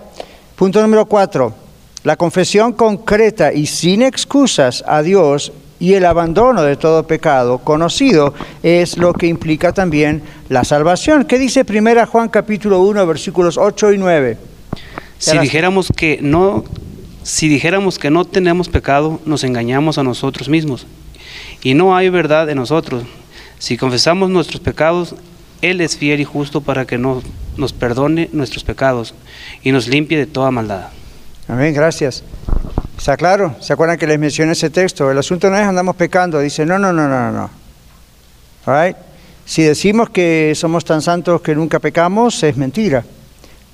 [0.57, 1.62] Punto número cuatro.
[2.05, 8.35] La confesión concreta y sin excusas a Dios y el abandono de todo pecado conocido
[8.65, 11.25] es lo que implica también la salvación.
[11.25, 14.37] ¿Qué dice primera Juan capítulo 1 versículos 8 y 9?
[15.19, 16.65] Si dijéramos que no
[17.23, 20.87] si dijéramos que no tenemos pecado, nos engañamos a nosotros mismos
[21.63, 23.05] y no hay verdad en nosotros.
[23.61, 25.15] Si confesamos nuestros pecados,
[25.61, 27.23] él es fiel y justo para que nos,
[27.57, 29.15] nos perdone nuestros pecados
[29.63, 30.89] y nos limpie de toda maldad.
[31.49, 32.23] Amén, gracias.
[32.97, 33.57] ¿Está claro?
[33.61, 35.11] ¿Se acuerdan que les mencioné ese texto?
[35.11, 37.51] El asunto no es andamos pecando, dice, no, no, no, no, no.
[38.67, 38.95] All
[39.45, 43.05] Si decimos que somos tan santos que nunca pecamos, es mentira.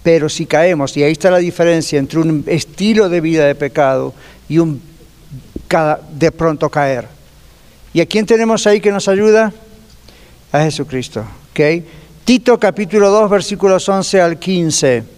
[0.03, 4.15] Pero si caemos, y ahí está la diferencia entre un estilo de vida de pecado
[4.49, 4.81] y un
[6.13, 7.07] de pronto caer.
[7.93, 9.53] ¿Y a quién tenemos ahí que nos ayuda?
[10.53, 11.25] A Jesucristo.
[11.51, 11.85] ¿okay?
[12.25, 15.18] Tito capítulo 2 versículos 11 al 15.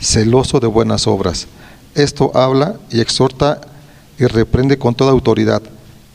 [0.00, 1.46] celoso de buenas obras.
[1.94, 3.60] Esto habla y exhorta
[4.18, 5.62] y reprende con toda autoridad.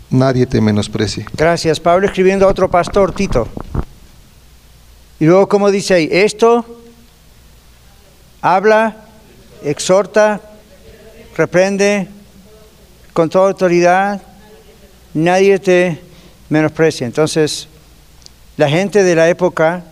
[0.09, 1.25] Nadie te menosprecie.
[1.33, 1.79] Gracias.
[1.79, 3.47] Pablo escribiendo a otro pastor, Tito.
[5.19, 6.09] Y luego, como dice ahí?
[6.11, 6.65] Esto
[8.41, 8.97] habla,
[9.63, 10.41] exhorta,
[11.37, 12.07] reprende
[13.13, 14.21] con toda autoridad.
[15.13, 16.01] Nadie te
[16.49, 17.05] menosprecia.
[17.05, 17.67] Entonces,
[18.57, 19.83] la gente de la época,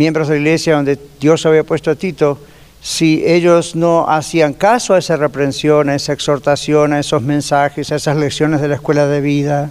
[0.00, 2.38] miembros de la iglesia donde Dios había puesto a Tito,
[2.80, 7.96] si ellos no hacían caso a esa reprensión, a esa exhortación, a esos mensajes, a
[7.96, 9.70] esas lecciones de la escuela de vida.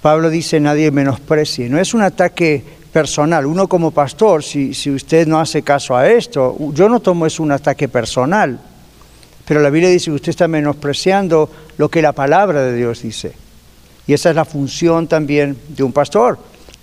[0.00, 1.68] Pablo dice, nadie menosprecie.
[1.68, 2.62] No es un ataque
[2.92, 3.46] personal.
[3.46, 7.40] Uno como pastor, si, si usted no hace caso a esto, yo no tomo es
[7.40, 8.60] un ataque personal.
[9.44, 13.32] Pero la Biblia dice que usted está menospreciando lo que la palabra de Dios dice.
[14.06, 16.38] Y esa es la función también de un pastor.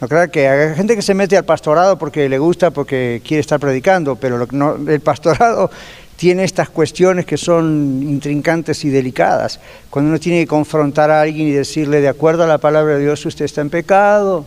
[0.10, 3.58] No que hay gente que se mete al pastorado porque le gusta, porque quiere estar
[3.58, 4.46] predicando, pero
[4.88, 5.72] el pastorado
[6.18, 9.62] tiene estas cuestiones que son intrincantes y delicadas.
[9.90, 13.04] Cuando uno tiene que confrontar a alguien y decirle, de acuerdo a la palabra de
[13.04, 14.46] Dios, usted está en pecado.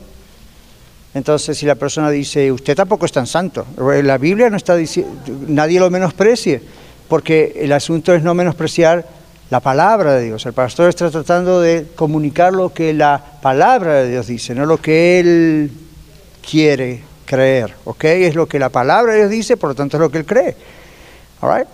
[1.14, 5.10] Entonces, si la persona dice, usted tampoco es tan santo, la Biblia no está diciendo,
[5.48, 6.60] nadie lo menosprecie,
[7.08, 9.08] porque el asunto es no menospreciar
[9.50, 10.44] la palabra de Dios.
[10.46, 14.78] El pastor está tratando de comunicar lo que la palabra de Dios dice, no lo
[14.78, 15.70] que él
[16.48, 18.04] quiere creer, ¿ok?
[18.04, 20.26] Es lo que la palabra de Dios dice, por lo tanto es lo que él
[20.26, 20.56] cree.
[21.40, 21.66] All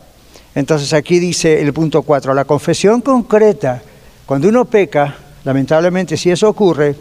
[0.55, 3.83] Entonces aquí dice el punto 4, la confesión concreta,
[4.27, 6.95] cuando uno peca, lamentablemente si eso ocurre,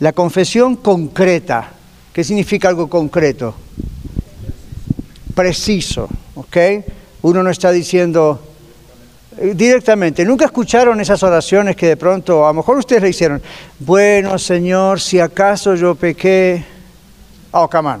[0.00, 1.70] la confesión concreta,
[2.12, 3.54] ¿qué significa algo concreto?
[5.34, 6.56] Preciso, ¿ok?
[7.22, 8.40] Uno no está diciendo,
[9.36, 10.24] directamente.
[10.24, 13.42] ¿Nunca escucharon esas oraciones que de pronto, a lo mejor ustedes le hicieron?
[13.78, 16.64] Bueno, Señor, si acaso yo pequé.
[17.52, 17.96] Oh, come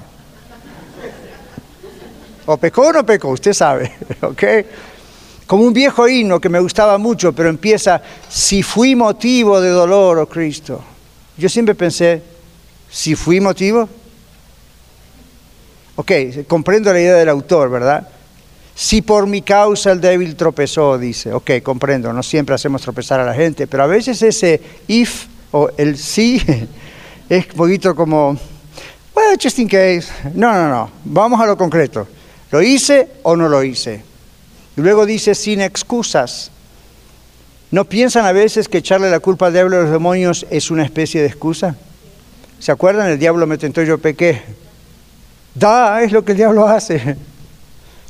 [2.46, 4.44] O pecó o no pecó, usted sabe, ¿ok?
[5.46, 10.18] Como un viejo himno que me gustaba mucho, pero empieza, si fui motivo de dolor,
[10.18, 10.82] oh Cristo.
[11.36, 12.22] Yo siempre pensé,
[12.90, 13.88] si fui motivo.
[15.96, 16.12] Ok,
[16.46, 18.08] comprendo la idea del autor, ¿verdad?
[18.78, 23.24] Si por mi causa el débil tropezó, dice, ok, comprendo, no siempre hacemos tropezar a
[23.24, 26.42] la gente, pero a veces ese if o el sí
[27.30, 28.38] es un poquito como,
[29.14, 30.08] well, just in case.
[30.34, 32.06] No, no, no, vamos a lo concreto.
[32.50, 34.04] ¿Lo hice o no lo hice?
[34.76, 36.50] Y luego dice sin excusas.
[37.70, 40.84] ¿No piensan a veces que echarle la culpa al diablo a los demonios es una
[40.84, 41.76] especie de excusa?
[42.58, 43.08] ¿Se acuerdan?
[43.08, 44.42] El diablo me tentó y yo pequé.
[45.54, 47.16] Da, es lo que el diablo hace.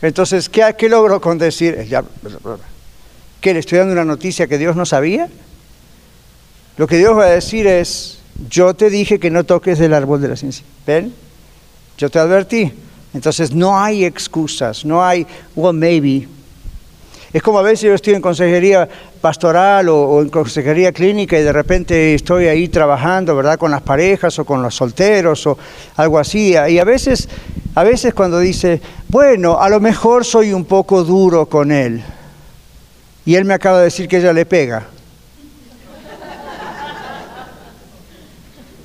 [0.02, 1.88] Entonces, ¿qué, qué logro con decir?
[3.40, 5.28] ¿Qué le estoy dando una noticia que Dios no sabía?
[6.76, 8.18] Lo que Dios va a decir es,
[8.50, 10.64] yo te dije que no toques del árbol de la ciencia.
[10.86, 11.14] ¿Ven?
[11.96, 12.72] Yo te advertí.
[13.14, 16.28] Entonces no hay excusas, no hay, well, maybe.
[17.32, 18.88] Es como a veces yo estoy en consejería
[19.26, 23.58] pastoral o, en consejería clínica y de repente estoy ahí trabajando, ¿verdad?
[23.58, 25.58] Con las parejas o con los solteros o
[25.96, 26.54] algo así.
[26.68, 27.28] Y a veces,
[27.74, 32.04] a veces cuando dice, bueno, a lo mejor soy un poco duro con él.
[33.24, 34.86] Y él me acaba de decir que ella le pega.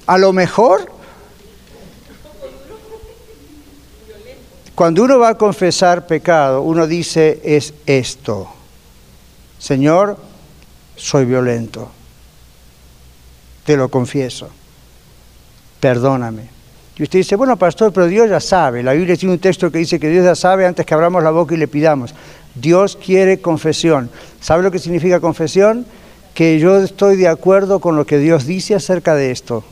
[0.07, 0.89] A lo mejor
[4.73, 8.49] Cuando uno va a confesar pecado, uno dice es esto.
[9.59, 10.17] Señor,
[11.01, 11.89] soy violento.
[13.65, 14.49] Te lo confieso.
[15.79, 16.49] Perdóname.
[16.97, 18.83] Y usted dice, bueno, pastor, pero Dios ya sabe.
[18.83, 21.31] La Biblia tiene un texto que dice que Dios ya sabe antes que abramos la
[21.31, 22.13] boca y le pidamos.
[22.53, 24.11] Dios quiere confesión.
[24.39, 25.85] ¿Sabe lo que significa confesión?
[26.35, 29.63] Que yo estoy de acuerdo con lo que Dios dice acerca de esto.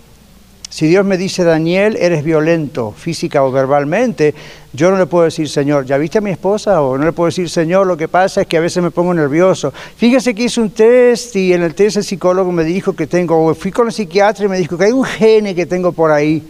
[0.70, 4.36] Si Dios me dice, Daniel, eres violento, física o verbalmente,
[4.72, 6.84] yo no le puedo decir, Señor, ¿ya viste a mi esposa?
[6.84, 9.12] O no le puedo decir, Señor, lo que pasa es que a veces me pongo
[9.16, 9.74] nervioso.
[9.98, 13.48] Fíjese que hice un test y en el test el psicólogo me dijo que tengo,
[13.48, 16.12] o fui con el psiquiatra y me dijo que hay un gene que tengo por
[16.12, 16.48] ahí.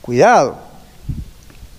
[0.00, 0.58] Cuidado,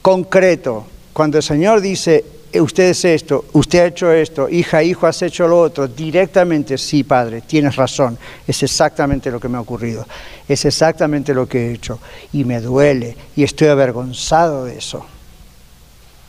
[0.02, 0.88] concreto.
[1.14, 2.26] Cuando el Señor dice,
[2.62, 7.04] usted es esto, usted ha hecho esto, hija, hijo, has hecho lo otro, directamente, sí,
[7.04, 10.06] padre, tienes razón, es exactamente lo que me ha ocurrido,
[10.48, 12.00] es exactamente lo que he hecho
[12.32, 15.06] y me duele y estoy avergonzado de eso.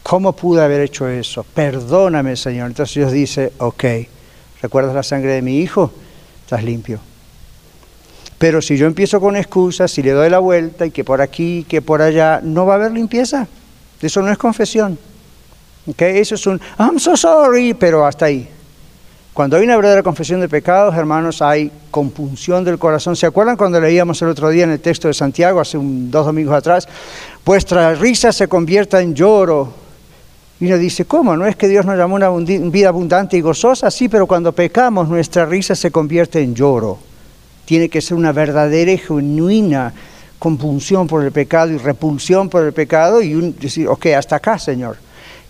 [0.04, 1.44] ¿Cómo pude haber hecho eso?
[1.44, 2.66] Perdóname, Señor.
[2.66, 3.84] Entonces Dios dice, ok,
[4.60, 5.90] ¿recuerdas la sangre de mi hijo?
[6.42, 7.00] Estás limpio.
[8.36, 11.64] Pero si yo empiezo con excusas, si le doy la vuelta y que por aquí,
[11.66, 13.48] que por allá, no va a haber limpieza.
[14.02, 14.98] Eso no es confesión.
[15.86, 18.48] Okay, eso es un I'm so sorry, pero hasta ahí.
[19.34, 23.16] Cuando hay una verdadera confesión de pecados, hermanos, hay compunción del corazón.
[23.16, 26.54] ¿Se acuerdan cuando leíamos el otro día en el texto de Santiago, hace dos domingos
[26.54, 26.88] atrás?
[27.44, 29.72] Vuestra risa se convierta en lloro.
[30.60, 31.36] Y uno dice, ¿cómo?
[31.36, 33.90] ¿No es que Dios nos llamó una vida abundante y gozosa?
[33.90, 36.98] Sí, pero cuando pecamos, nuestra risa se convierte en lloro.
[37.64, 39.92] Tiene que ser una verdadera y genuina
[40.38, 44.60] compunción por el pecado y repulsión por el pecado y un, decir, ok, hasta acá,
[44.60, 44.96] Señor.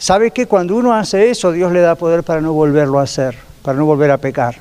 [0.04, 3.38] ¿Sabe que cuando uno hace eso, Dios le da poder para no volverlo a hacer,
[3.62, 4.54] para no volver a pecar?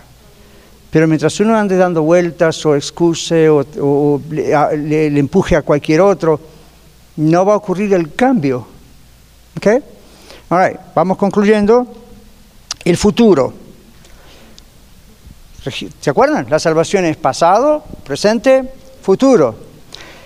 [0.89, 6.39] Pero mientras uno ande dando vueltas o excuse o, le, empuje a cualquier otro,
[7.17, 8.65] no va a ocurrir el cambio.
[9.57, 9.67] ¿Ok?
[10.47, 11.87] All vamos concluyendo.
[12.85, 13.53] El futuro.
[15.99, 16.47] ¿Se acuerdan?
[16.49, 18.63] La salvación es pasado, presente,
[19.01, 19.72] futuro.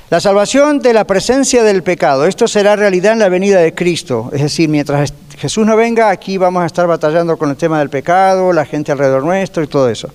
[0.10, 2.26] La salvación de la presencia del pecado.
[2.28, 4.30] Esto será realidad en la venida de Cristo.
[4.32, 7.90] Es decir, mientras Jesús no venga, aquí vamos a estar batallando con el tema del
[7.90, 10.10] pecado, la gente alrededor nuestro y todo eso.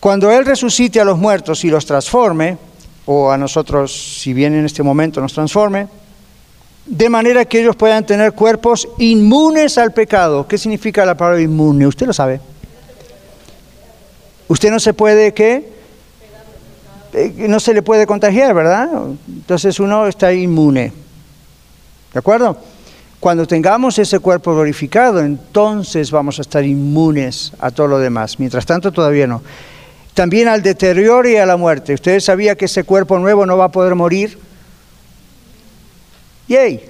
[0.00, 2.56] Cuando Él resucite a los muertos y los transforme,
[3.04, 5.86] o a nosotros, si bien en este momento nos transforme,
[6.86, 10.48] de manera que ellos puedan tener cuerpos inmunes al pecado.
[10.48, 11.86] ¿Qué significa la palabra inmune?
[11.86, 12.40] Usted lo sabe.
[14.48, 15.79] Usted no se puede, ¿qué?
[17.12, 18.88] Eh, no se le puede contagiar, ¿verdad?
[19.26, 20.92] Entonces uno está inmune.
[22.12, 22.56] ¿De acuerdo?
[23.18, 28.38] Cuando tengamos ese cuerpo glorificado, entonces vamos a estar inmunes a todo lo demás.
[28.38, 29.42] Mientras tanto, todavía no.
[30.14, 31.94] También al deterioro y a la muerte.
[31.94, 34.38] ¿Ustedes sabían que ese cuerpo nuevo no va a poder morir?
[36.48, 36.88] ¡Yay!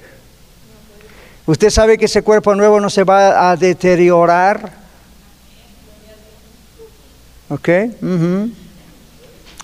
[1.45, 4.71] ¿Usted sabe que ese cuerpo nuevo no se va a deteriorar?
[7.49, 7.69] ¿Ok?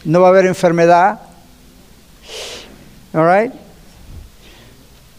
[0.06, 1.20] No va a haber enfermedad.
[3.14, 3.52] All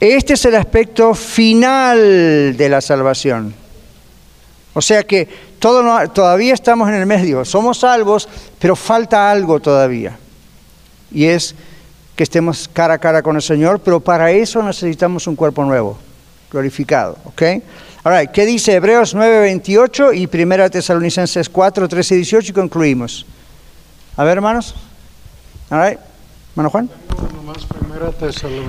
[0.01, 3.55] Este es el aspecto final de la salvación.
[4.75, 7.45] O sea que todavía estamos en el medio.
[7.45, 10.17] Somos salvos, pero falta algo todavía.
[11.11, 11.55] Y es
[12.15, 15.99] que estemos cara a cara con el Señor, pero para eso necesitamos un cuerpo nuevo,
[16.51, 17.17] glorificado.
[17.25, 17.43] ¿Ok?
[18.05, 23.27] All ¿Qué dice Hebreos 9, 28 y 1 Tesalonicenses 4, 13 y 18 y concluimos?
[24.19, 24.75] A ver, hermanos.
[25.71, 25.97] All
[26.51, 26.91] Hermano Juan.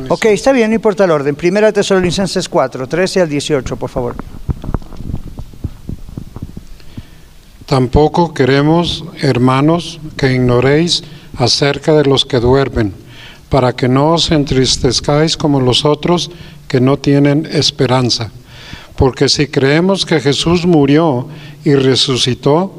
[0.09, 1.35] Ok, está bien, no importa el orden.
[1.35, 4.15] Primera Tesalonicenses 4, 13 al 18, por favor.
[7.65, 11.03] Tampoco queremos, hermanos, que ignoréis
[11.35, 12.93] acerca de los que duermen,
[13.49, 16.29] para que no os entristezcáis como los otros
[16.67, 18.31] que no tienen esperanza.
[18.95, 21.27] Porque si creemos que Jesús murió
[21.63, 22.78] y resucitó,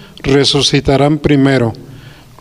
[0.23, 1.73] resucitarán primero.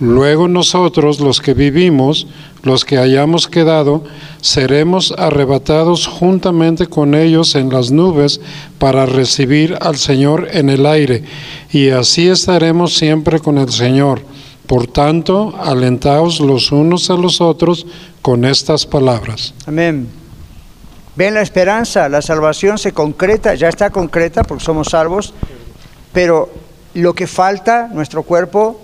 [0.01, 2.27] Luego nosotros, los que vivimos,
[2.63, 4.03] los que hayamos quedado,
[4.41, 8.41] seremos arrebatados juntamente con ellos en las nubes
[8.79, 11.25] para recibir al Señor en el aire,
[11.71, 14.23] y así estaremos siempre con el Señor.
[14.67, 17.87] Por tanto, alentaos los unos a los otros
[18.23, 19.53] con estas palabras.
[19.67, 20.09] Amén.
[21.17, 25.35] Ven la esperanza, la salvación se concreta, ya está concreta porque somos salvos,
[26.13, 26.49] pero
[26.95, 28.81] lo que falta, nuestro cuerpo,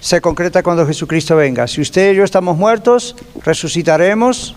[0.00, 1.66] se concreta cuando Jesucristo venga.
[1.66, 4.54] Si usted y yo estamos muertos, resucitaremos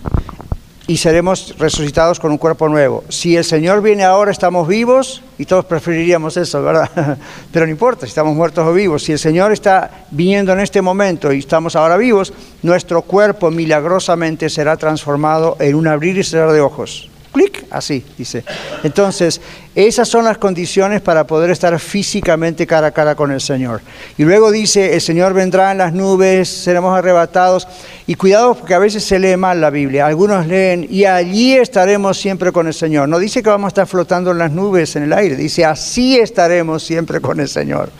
[0.86, 3.04] y seremos resucitados con un cuerpo nuevo.
[3.08, 7.18] Si el Señor viene ahora, estamos vivos y todos preferiríamos eso, ¿verdad?
[7.52, 9.04] Pero no importa si estamos muertos o vivos.
[9.04, 14.50] Si el Señor está viniendo en este momento y estamos ahora vivos, nuestro cuerpo milagrosamente
[14.50, 18.44] será transformado en un abrir y cerrar de ojos clic, así, dice.
[18.82, 19.40] Entonces,
[19.74, 23.80] esas son las condiciones para poder estar físicamente cara a cara con el Señor.
[24.16, 27.68] Y luego dice, el Señor vendrá en las nubes, seremos arrebatados.
[28.06, 30.06] Y cuidado porque a veces se lee mal la Biblia.
[30.06, 33.08] Algunos leen, y allí estaremos siempre con el Señor.
[33.08, 35.36] No dice que vamos a estar flotando en las nubes, en el aire.
[35.36, 37.90] Dice, así estaremos siempre con el Señor.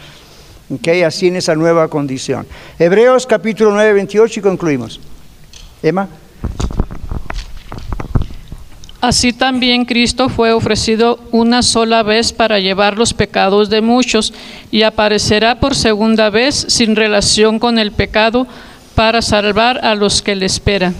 [0.71, 2.47] Okay, así en esa nueva condición.
[2.79, 5.01] Hebreos capítulo 9, 28 y concluimos.
[5.83, 6.09] Emma.
[9.01, 14.35] Así también Cristo fue ofrecido una sola vez para llevar los pecados de muchos
[14.73, 18.49] y aparecerá por segunda vez sin relación con el pecado
[18.97, 20.97] para salvar a los que le esperan.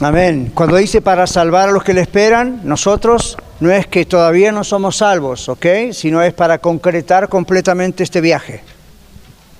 [0.00, 0.50] Amén.
[0.52, 4.64] Cuando dice para salvar a los que le esperan, nosotros no es que todavía no
[4.64, 5.66] somos salvos, ¿ok?
[5.92, 8.62] Sino es para concretar completamente este viaje.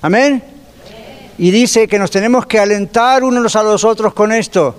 [0.01, 0.43] Amén.
[1.37, 4.75] Y dice que nos tenemos que alentar unos a los otros con esto.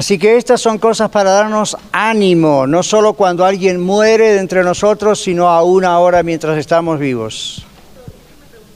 [0.00, 4.64] Así que estas son cosas para darnos ánimo, no solo cuando alguien muere de entre
[4.64, 7.66] nosotros, sino aún ahora mientras estamos vivos.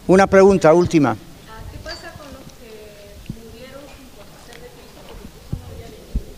[0.07, 1.17] Una pregunta última.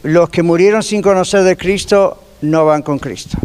[0.05, 3.39] Los que murieron sin conocer de Cristo no van con Cristo.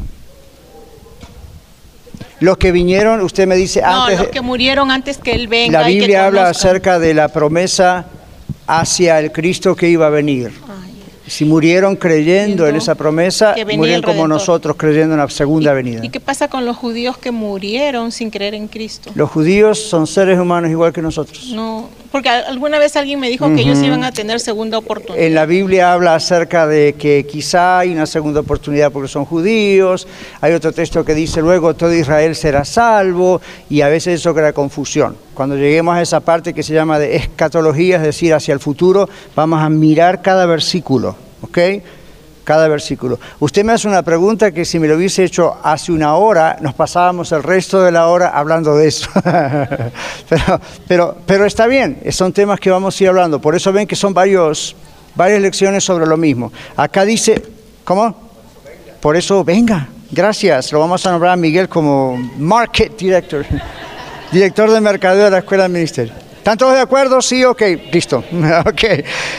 [2.40, 4.18] Los que vinieron, usted me dice antes.
[4.20, 5.80] No, los que murieron antes que Él venga.
[5.80, 8.06] La Biblia habla acerca de la promesa
[8.68, 10.54] hacia el Cristo que iba a venir.
[11.32, 16.04] Si murieron creyendo en esa promesa, murieron como nosotros creyendo en la segunda venida.
[16.04, 19.12] ¿Y qué pasa con los judíos que murieron sin creer en Cristo?
[19.16, 21.54] Los judíos son seres humanos igual que nosotros.
[21.54, 25.24] No, porque alguna vez alguien me dijo que ellos iban a tener segunda oportunidad.
[25.24, 30.08] En la Biblia habla acerca de que quizá hay una segunda oportunidad porque son judíos.
[30.42, 34.52] Hay otro texto que dice luego todo Israel será salvo y a veces eso crea
[34.52, 35.16] confusión.
[35.34, 39.10] Cuando lleguemos a esa parte que se llama de escatología, es decir, hacia el futuro,
[39.36, 41.58] vamos a mirar cada versículo, ¿ok?
[42.44, 43.20] Cada versículo.
[43.40, 46.74] Usted me hace una pregunta que si me lo hubiese hecho hace una hora, nos
[46.74, 49.10] pasábamos el resto de la hora hablando de eso.
[50.88, 53.40] pero, está bien, son temas que vamos a ir hablando.
[53.40, 54.76] Por eso ven que son varios,
[55.16, 56.52] varias lecciones sobre lo mismo.
[56.76, 57.44] Acá dice,
[57.84, 58.16] ¿cómo?
[59.00, 60.72] Por eso, venga, gracias.
[60.72, 63.46] Lo vamos a nombrar a Miguel como Market Director
[64.32, 66.14] director de mercadeo de la Escuela de Ministerio.
[66.42, 67.22] ¿Están todos de acuerdo?
[67.22, 67.62] Sí, ok,
[67.94, 68.24] listo.
[68.66, 68.84] ok.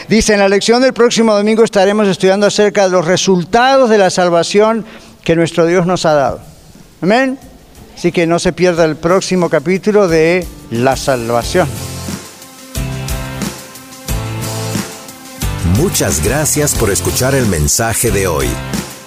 [0.09, 4.09] Dice, en la lección del próximo domingo estaremos estudiando acerca de los resultados de la
[4.09, 4.86] salvación
[5.24, 6.40] que nuestro Dios nos ha dado.
[7.00, 7.40] Amén.
[7.96, 11.66] Así que no se pierda el próximo capítulo de la salvación.
[15.76, 18.46] Muchas gracias por escuchar el mensaje de hoy.